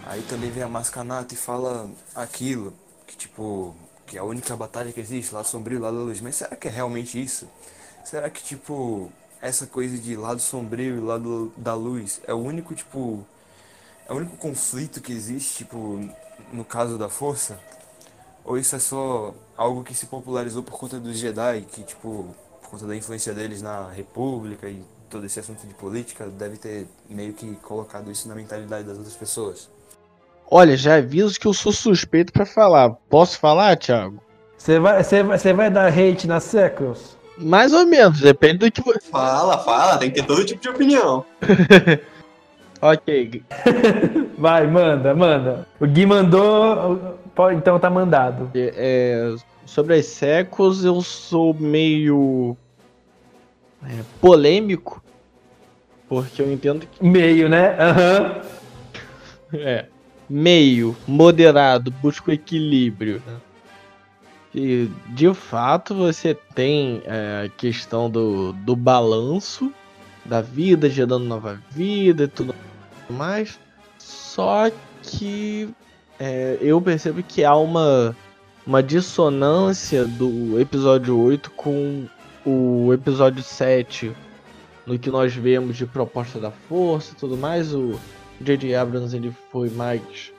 [0.06, 2.74] Aí também vem a Mascanata e fala aquilo,
[3.06, 3.76] que tipo,
[4.08, 6.20] que é a única batalha que existe, lado sombrio, lado da luz.
[6.20, 7.48] Mas será que é realmente isso?
[8.04, 12.74] Será que, tipo, essa coisa de lado sombrio e lado da luz é o único,
[12.76, 13.26] tipo,
[14.08, 16.10] é o único conflito que existe, tipo,
[16.52, 17.60] no caso da força?
[18.44, 22.72] Ou isso é só algo que se popularizou por conta dos Jedi, que, tipo, por
[22.72, 27.34] conta da influência deles na República e todo esse assunto de política, deve ter meio
[27.34, 29.70] que colocado isso na mentalidade das outras pessoas?
[30.50, 32.92] Olha, já aviso que eu sou suspeito pra falar.
[33.10, 34.22] Posso falar, Thiago?
[34.58, 37.19] Você vai, você vai, você vai dar hate na Sequels?
[37.40, 39.00] Mais ou menos, depende do que você.
[39.10, 41.26] Fala, fala, tem que ter todo tipo de opinião.
[42.82, 43.44] Ok.
[44.38, 45.68] Vai, manda, manda.
[45.80, 46.98] O Gui mandou,
[47.52, 48.50] então tá mandado.
[48.56, 49.36] É,
[49.66, 52.56] sobre as secos, eu sou meio
[53.84, 55.04] é, polêmico,
[56.08, 57.76] porque eu entendo que Meio, né?
[57.78, 58.42] Aham.
[59.54, 59.86] é
[60.30, 63.22] meio moderado, busco equilíbrio.
[63.26, 63.36] né?
[64.62, 69.72] E de fato você tem é, a questão do, do balanço
[70.26, 72.54] da vida, gerando nova vida e tudo
[73.10, 73.58] mais.
[73.98, 74.70] Só
[75.02, 75.70] que
[76.20, 78.14] é, eu percebo que há uma,
[78.68, 82.06] uma dissonância do episódio 8 com
[82.46, 84.12] o episódio 7
[84.86, 87.74] no que nós vemos de proposta da força e tudo mais.
[87.74, 87.98] O
[88.42, 88.76] J.J.
[88.76, 90.34] Abrams ele foi mais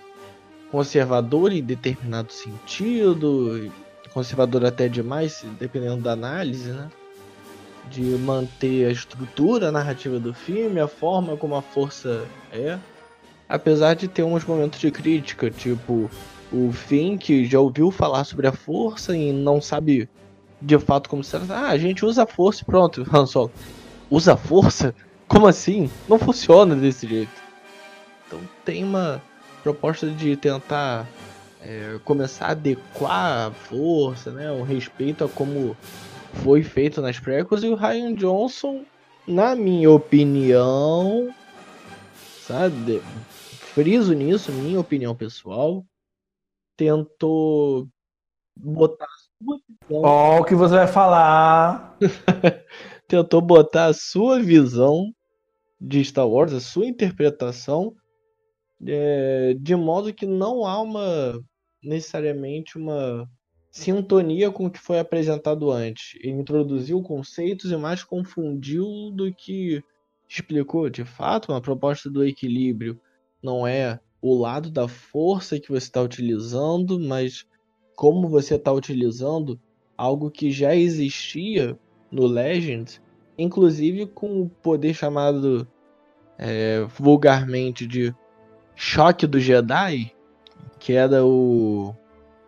[0.70, 3.72] conservador em determinado sentido,
[4.12, 6.90] conservador até demais, dependendo da análise, né?
[7.90, 12.78] De manter a estrutura narrativa do filme, a forma como a força é.
[13.48, 16.10] Apesar de ter uns momentos de crítica, tipo
[16.52, 20.08] o Finn que já ouviu falar sobre a força e não sabe
[20.60, 23.06] de fato como se Ah, a gente usa a força e pronto.
[23.12, 23.50] Han Solo,
[24.10, 24.94] usa a força?
[25.26, 25.88] Como assim?
[26.08, 27.42] Não funciona desse jeito.
[28.26, 29.22] Então tem uma
[29.62, 31.06] proposta de tentar
[31.62, 34.50] é, começar a adequar a força, né?
[34.50, 35.76] O respeito a como
[36.42, 38.84] foi feito nas prequels e o Ryan Johnson,
[39.26, 41.34] na minha opinião,
[42.40, 43.00] sabe?
[43.74, 45.84] Friso nisso, minha opinião pessoal,
[46.76, 47.86] tentou
[48.56, 51.96] botar a sua visão Ó, o que você vai falar.
[53.06, 55.12] tentou botar a sua visão
[55.80, 57.94] de Star Wars, a sua interpretação,
[58.86, 61.40] é, de modo que não há uma
[61.82, 63.28] necessariamente uma
[63.70, 66.18] sintonia com o que foi apresentado antes.
[66.20, 69.82] Ele introduziu conceitos e mais confundiu do que
[70.28, 70.90] explicou.
[70.90, 73.00] De fato, uma proposta do equilíbrio
[73.42, 77.46] não é o lado da força que você está utilizando, mas
[77.96, 79.58] como você está utilizando
[79.96, 81.78] algo que já existia
[82.10, 83.00] no Legends,
[83.38, 85.66] inclusive com o poder chamado
[86.38, 88.14] é, vulgarmente de
[88.74, 90.12] choque do Jedi,
[90.78, 91.94] que era o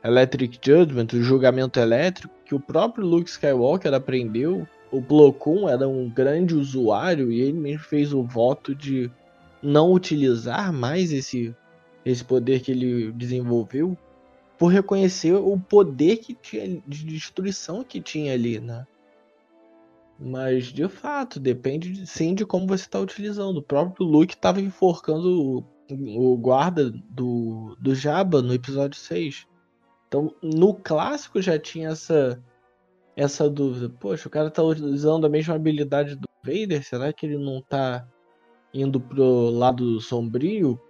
[0.02, 4.66] Electric Judgment, o julgamento elétrico, que o próprio Luke Skywalker aprendeu.
[4.90, 9.10] O Plo Koon era um grande usuário e ele mesmo fez o voto de
[9.62, 11.54] não utilizar mais esse,
[12.04, 13.96] esse poder que ele desenvolveu
[14.58, 18.86] por reconhecer o poder que tinha de destruição que tinha ali, né?
[20.18, 23.56] Mas de fato, depende de- sim de como você está utilizando.
[23.56, 29.46] O próprio Luke estava enforcando o, guarda do, do Jabba no episódio 6.
[30.08, 32.42] Então, no clássico já tinha essa
[33.16, 33.88] essa dúvida.
[34.00, 38.06] Poxa, o cara tá usando a mesma habilidade do Vader, será que ele não tá
[38.72, 40.80] indo pro lado sombrio?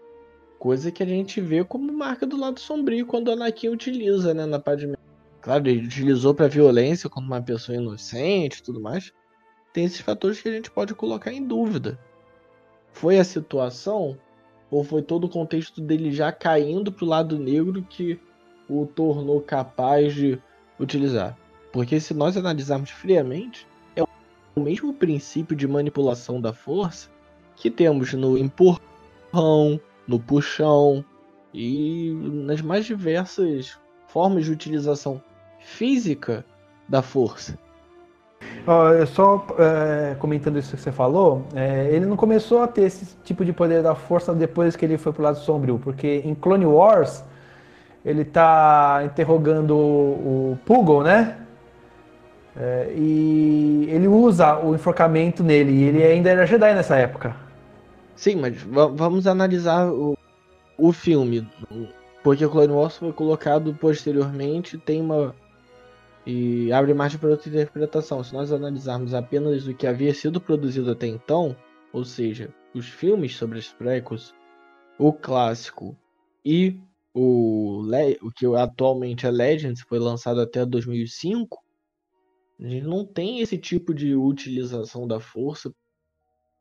[0.58, 4.46] Coisa que a gente vê como marca do lado sombrio quando o Anakin utiliza, né,
[4.46, 4.96] na Padmé.
[5.40, 9.12] Claro, ele utilizou pra violência contra uma pessoa inocente tudo mais.
[9.72, 11.98] Tem esses fatores que a gente pode colocar em dúvida.
[12.92, 14.16] Foi a situação
[14.72, 18.18] ou foi todo o contexto dele já caindo pro lado negro que
[18.66, 20.40] o tornou capaz de
[20.80, 21.36] utilizar?
[21.70, 27.10] Porque se nós analisarmos friamente, é o mesmo princípio de manipulação da força
[27.54, 31.04] que temos no empurrão, no puxão
[31.52, 35.22] e nas mais diversas formas de utilização
[35.60, 36.46] física
[36.88, 37.58] da força.
[39.08, 43.44] Só é, comentando isso que você falou, é, ele não começou a ter esse tipo
[43.44, 47.24] de poder da força depois que ele foi pro lado sombrio, porque em Clone Wars
[48.04, 51.38] ele tá interrogando o, o né?
[52.56, 57.34] É, e ele usa o enforcamento nele, e ele ainda era Jedi nessa época.
[58.14, 60.16] Sim, mas vamos analisar o,
[60.78, 61.48] o filme.
[62.22, 65.34] Porque Clone Wars foi colocado posteriormente, tem uma.
[66.26, 68.22] E abre margem para outra interpretação.
[68.22, 71.56] Se nós analisarmos apenas o que havia sido produzido até então,
[71.92, 74.34] ou seja, os filmes sobre as prequels,
[74.98, 75.96] o clássico
[76.44, 76.78] e
[77.14, 77.82] o,
[78.22, 81.62] o que atualmente é Legends, foi lançado até 2005,
[82.60, 85.74] a gente não tem esse tipo de utilização da força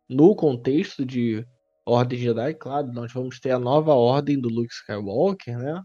[0.09, 1.45] no contexto de
[1.85, 2.55] Ordem Jedi.
[2.55, 5.81] Claro, nós vamos ter a nova ordem do Luke Skywalker, né?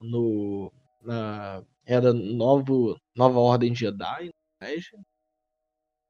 [0.00, 4.30] No, na era novo, nova Ordem Jedi,
[4.60, 4.74] né?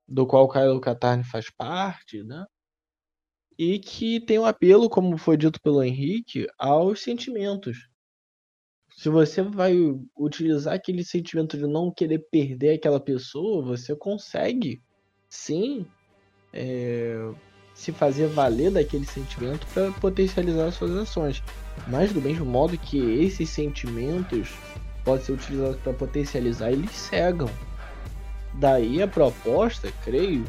[0.07, 2.45] do qual Kylo Katarn faz parte, né?
[3.59, 7.93] E que tem um apelo, como foi dito pelo Henrique, aos sentimentos
[8.97, 9.75] se você vai
[10.17, 14.83] utilizar aquele sentimento de não querer perder aquela pessoa, você consegue
[15.29, 15.87] sim
[16.53, 17.17] é,
[17.75, 21.43] se fazer valer daquele sentimento para potencializar as suas ações.
[21.89, 24.51] Mas do mesmo modo que esses sentimentos
[25.05, 27.49] podem ser utilizados para potencializar, eles cegam.
[28.55, 30.45] Daí a proposta, creio,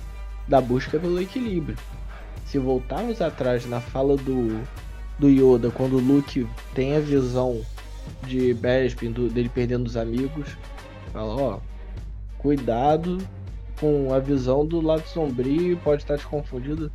[0.47, 1.77] da busca pelo equilíbrio.
[2.45, 4.61] Se voltarmos atrás na fala do,
[5.17, 7.61] do Yoda, quando o Luke tem a visão
[8.27, 10.57] de Bespin, dele perdendo os amigos.
[11.11, 11.59] Fala, ó,
[12.37, 13.17] cuidado
[13.79, 16.91] com a visão do lado sombrio, pode estar te confundido.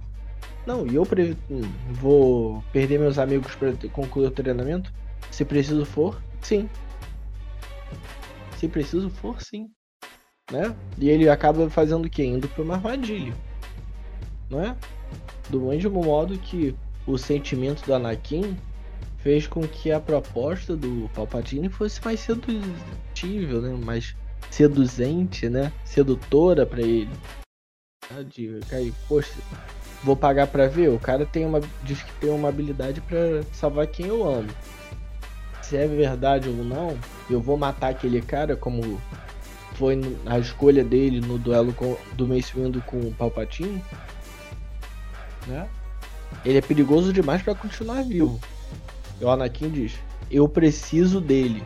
[0.66, 1.36] Não, e eu pre...
[1.92, 4.92] Vou perder meus amigos para concluir o treinamento?
[5.30, 6.68] Se preciso for, sim.
[8.58, 9.70] Se preciso for, sim.
[10.50, 10.74] Né?
[10.98, 12.24] E ele acaba fazendo o quê?
[12.24, 13.34] Indo para uma armadilha.
[14.50, 14.76] Não é?
[15.48, 16.74] Do mesmo modo que
[17.06, 18.56] o sentimento do Anakin
[19.18, 23.78] fez com que a proposta do Palpatine fosse mais sedutível, né?
[23.84, 24.16] Mais
[24.50, 25.72] seduzente, né?
[25.84, 27.10] Sedutora para ele.
[28.10, 29.34] Ah, de cair, poxa,
[30.02, 30.88] vou pagar para ver.
[30.88, 34.48] O cara tem uma diz que tem uma habilidade para salvar quem eu amo.
[35.68, 36.98] Se é verdade ou não,
[37.28, 38.98] eu vou matar aquele cara como
[39.74, 43.84] foi a escolha dele no duelo com, do Mace Windu com o Palpatine,
[45.46, 45.68] né?
[46.42, 48.40] Ele é perigoso demais para continuar vivo.
[49.20, 49.98] E o Anakin diz:
[50.30, 51.62] Eu preciso dele.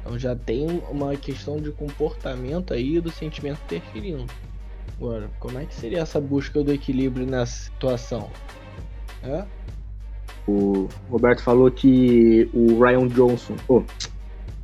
[0.00, 4.26] Então já tem uma questão de comportamento aí do sentimento interferindo.
[4.96, 8.28] Agora, como é que seria essa busca do equilíbrio nessa situação?
[9.22, 9.44] É?
[10.46, 13.82] O Roberto falou que o Ryan Johnson, oh,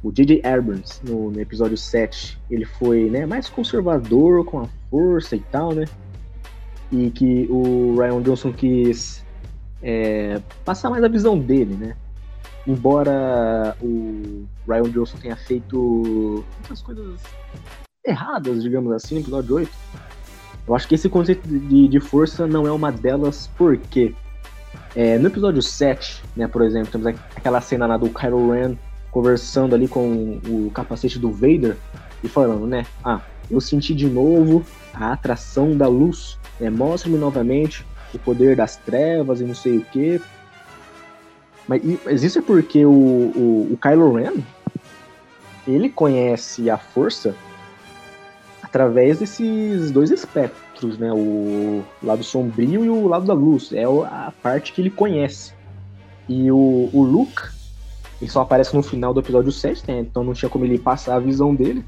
[0.02, 0.42] o J.J.
[0.44, 5.74] Abrams, no, no, episódio 7, ele foi né, mais conservador com a força e tal,
[5.74, 5.86] né?
[6.92, 9.24] E que o Ryan Johnson quis
[9.82, 11.96] é, passar mais a visão dele, né?
[12.66, 17.20] Embora o Ryan Johnson tenha feito muitas coisas
[18.04, 19.70] erradas, digamos assim, no episódio 8,
[20.68, 24.14] eu acho que esse conceito de, de força não é uma delas, porque
[24.94, 27.06] é, no episódio 7, né, por exemplo, temos
[27.36, 28.76] aquela cena lá do Kylo Ren
[29.10, 31.76] conversando ali com o capacete do Vader
[32.22, 32.86] e falando, né?
[33.04, 34.64] Ah, eu senti de novo
[34.94, 36.70] a atração da luz, né?
[36.70, 40.20] Mostre-me novamente o poder das trevas e não sei o que.
[41.66, 44.42] Mas, mas isso é porque o, o, o Kylo Ren
[45.66, 47.34] ele conhece a força
[48.62, 50.62] através desses dois espectros,
[50.98, 51.12] né?
[51.12, 53.72] O lado sombrio e o lado da luz.
[53.72, 55.52] É a parte que ele conhece.
[56.28, 57.42] E o, o Luke,
[58.20, 60.00] ele só aparece no final do episódio 7, né?
[60.00, 61.84] Então não tinha como ele passar a visão dele.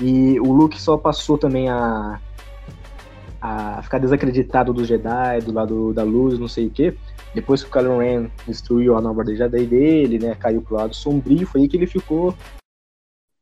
[0.00, 2.20] E o Luke só passou também a
[3.44, 6.96] a ficar desacreditado do Jedi, do lado da luz, não sei o quê.
[7.34, 11.46] Depois que o Kylo Ren destruiu a nova Jedi dele, né, caiu pro lado sombrio,
[11.46, 12.34] foi aí que ele ficou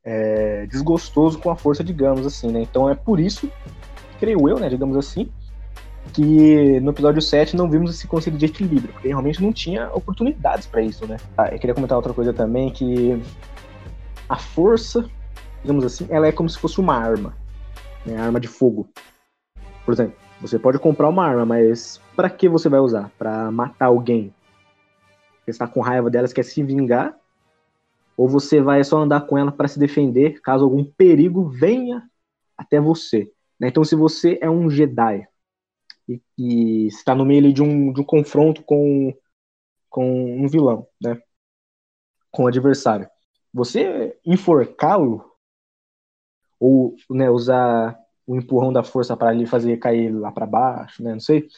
[0.03, 2.63] é, desgostoso com a força, digamos assim, né.
[2.63, 3.49] Então é por isso,
[4.23, 5.29] creio eu, né, digamos assim,
[6.13, 10.65] que no episódio 7 não vimos esse conceito de equilíbrio, porque realmente não tinha oportunidades
[10.65, 11.17] para isso, né.
[11.37, 13.21] Ah, eu queria comentar outra coisa também, que
[14.29, 15.11] a força,
[15.61, 17.37] digamos assim, ela é como se fosse uma arma,
[18.07, 18.89] né, arma de fogo.
[19.85, 23.11] Por exemplo, você pode comprar uma arma, mas para que você vai usar?
[23.19, 24.33] Para matar alguém?
[25.45, 27.17] Você está com raiva dela, quer se vingar?
[28.17, 32.05] Ou você vai só andar com ela para se defender caso algum perigo venha
[32.57, 33.29] até você?
[33.63, 33.69] Né?
[33.69, 35.25] Então, se você é um Jedi
[36.09, 39.15] e, e está no meio de, um, de um confronto com,
[39.89, 41.23] com um vilão, né?
[42.33, 43.09] com o adversário,
[43.55, 45.25] você enforcá-lo
[46.59, 47.97] ou né, usar
[48.27, 51.13] o empurrão da força para ele fazer cair lá para baixo, né?
[51.13, 51.49] Não sei.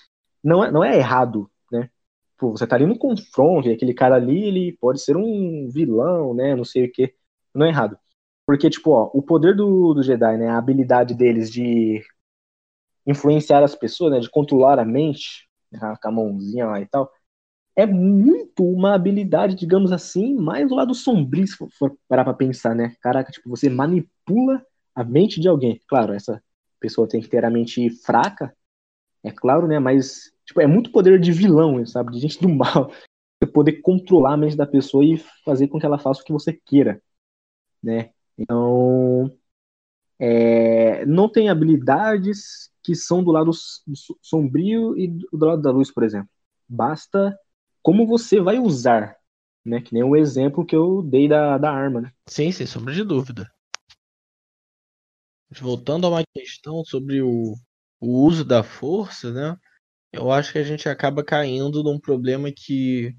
[0.43, 1.91] Não é, não é errado, né?
[2.39, 6.35] Pô, você tá ali no confronto e aquele cara ali, ele pode ser um vilão,
[6.35, 6.55] né?
[6.57, 7.15] Não sei o que.
[7.55, 7.99] Não é errado.
[8.47, 10.49] Porque, tipo, ó, o poder do, do Jedi, né?
[10.49, 12.03] A habilidade deles de
[13.07, 14.21] influenciar as pessoas, né?
[14.21, 17.11] De controlar a mente, né, com a mãozinha lá e tal.
[17.77, 22.75] É muito uma habilidade, digamos assim, mais do lado sombrio, se for parar pra pensar,
[22.75, 22.95] né?
[23.03, 24.65] Caraca, tipo, você manipula
[24.95, 25.81] a mente de alguém.
[25.89, 26.43] Claro, essa
[26.81, 28.55] pessoa tem que ter a mente fraca,
[29.25, 29.79] é claro, né?
[29.79, 32.13] Mas tipo, é muito poder de vilão, sabe?
[32.13, 32.91] De gente do mal.
[33.43, 36.33] Você poder controlar a mente da pessoa e fazer com que ela faça o que
[36.33, 37.03] você queira,
[37.83, 38.11] né?
[38.39, 39.31] Então,
[40.19, 43.51] é, não tem habilidades que são do lado
[44.21, 46.29] sombrio e do lado da luz, por exemplo.
[46.69, 47.39] Basta
[47.83, 49.17] como você vai usar,
[49.65, 49.81] né?
[49.81, 52.13] Que nem o exemplo que eu dei da, da arma, né?
[52.27, 53.51] Sim, sem sombra de dúvida.
[55.61, 57.55] Voltando a uma questão sobre o,
[58.01, 59.57] o uso da força, né?
[60.13, 63.17] Eu acho que a gente acaba caindo num problema que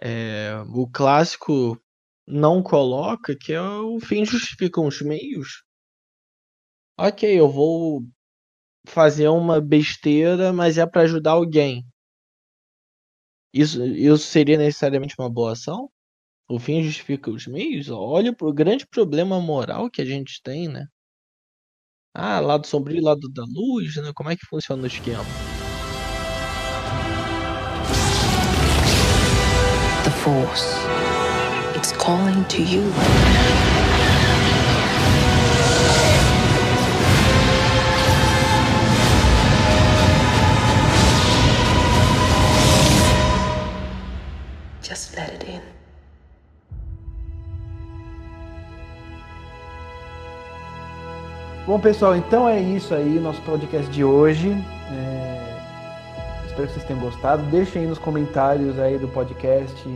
[0.00, 1.81] é, o clássico
[2.26, 5.64] não coloca, que é o fim justifica os meios.
[6.98, 8.06] Ok, eu vou
[8.86, 11.84] fazer uma besteira, mas é para ajudar alguém.
[13.52, 15.90] Isso, isso seria necessariamente uma boa ação?
[16.48, 17.88] O fim justifica os meios?
[17.90, 20.86] Olha o grande problema moral que a gente tem, né?
[22.14, 24.12] Ah, lado sombrio, lado da luz, né?
[24.14, 25.24] Como é que funciona o esquema?
[30.04, 31.21] The Force.
[32.02, 32.82] Calling to you.
[44.82, 45.60] Just let it in.
[51.68, 54.50] Bom, pessoal, então é isso aí, nosso podcast de hoje.
[54.90, 56.46] É...
[56.48, 57.44] Espero que vocês tenham gostado.
[57.44, 59.88] Deixem aí nos comentários aí do podcast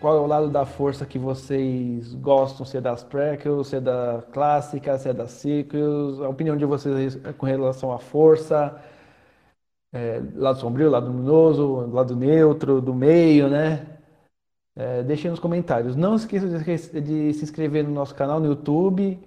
[0.00, 3.80] qual é o lado da força que vocês gostam, se é das prequels, se é
[3.80, 8.80] da clássica, se é das sequels, a opinião de vocês com relação à força,
[9.92, 13.86] é, lado sombrio, lado luminoso, lado neutro, do meio, né?
[14.76, 15.96] É, deixem nos comentários.
[15.96, 19.18] Não esqueçam de, de se inscrever no nosso canal no YouTube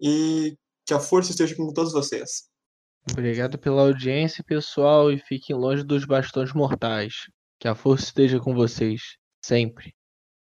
[0.00, 2.50] E que a força esteja com todos vocês.
[3.10, 7.14] Obrigado pela audiência, pessoal, e fiquem longe dos bastões mortais.
[7.58, 9.94] Que a força esteja com vocês, sempre.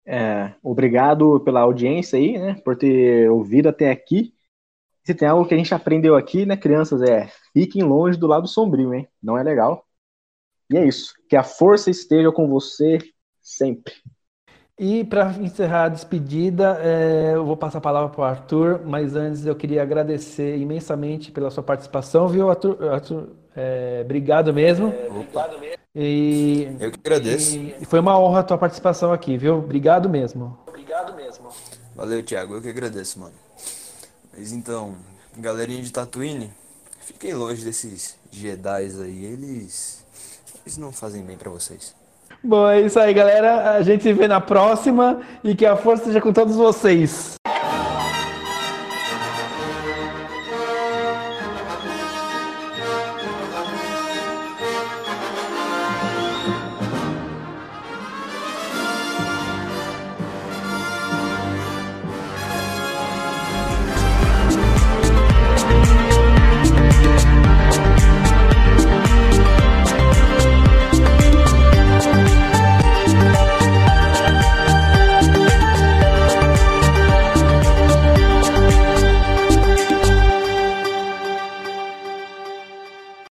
[0.07, 2.55] É, obrigado pela audiência aí, né?
[2.65, 4.35] Por ter ouvido até aqui.
[5.05, 8.47] Se tem algo que a gente aprendeu aqui, né, crianças, é fiquem longe do lado
[8.49, 9.09] sombrio, hein?
[9.23, 9.87] Não é legal.
[10.71, 11.13] E é isso.
[11.29, 12.99] Que a força esteja com você
[13.43, 13.93] sempre.
[14.77, 19.15] E para encerrar a despedida, é, eu vou passar a palavra para o Arthur, mas
[19.15, 22.83] antes eu queria agradecer imensamente pela sua participação, viu, Arthur?
[22.91, 24.89] Arthur é, obrigado mesmo.
[24.89, 25.77] É, obrigado mesmo.
[25.95, 27.57] E, eu que agradeço.
[27.57, 29.59] E foi uma honra a tua participação aqui, viu?
[29.59, 30.59] Obrigado mesmo.
[30.67, 31.51] Obrigado mesmo.
[31.95, 33.35] Valeu, Thiago, eu que agradeço, mano.
[34.37, 34.97] Mas então,
[35.39, 36.53] galerinha de Tatooine,
[36.99, 40.05] fiquem longe desses Jedi aí, eles,
[40.65, 41.95] eles não fazem bem para vocês.
[42.45, 43.71] Bom, é isso aí, galera.
[43.71, 47.37] A gente se vê na próxima e que a força esteja com todos vocês.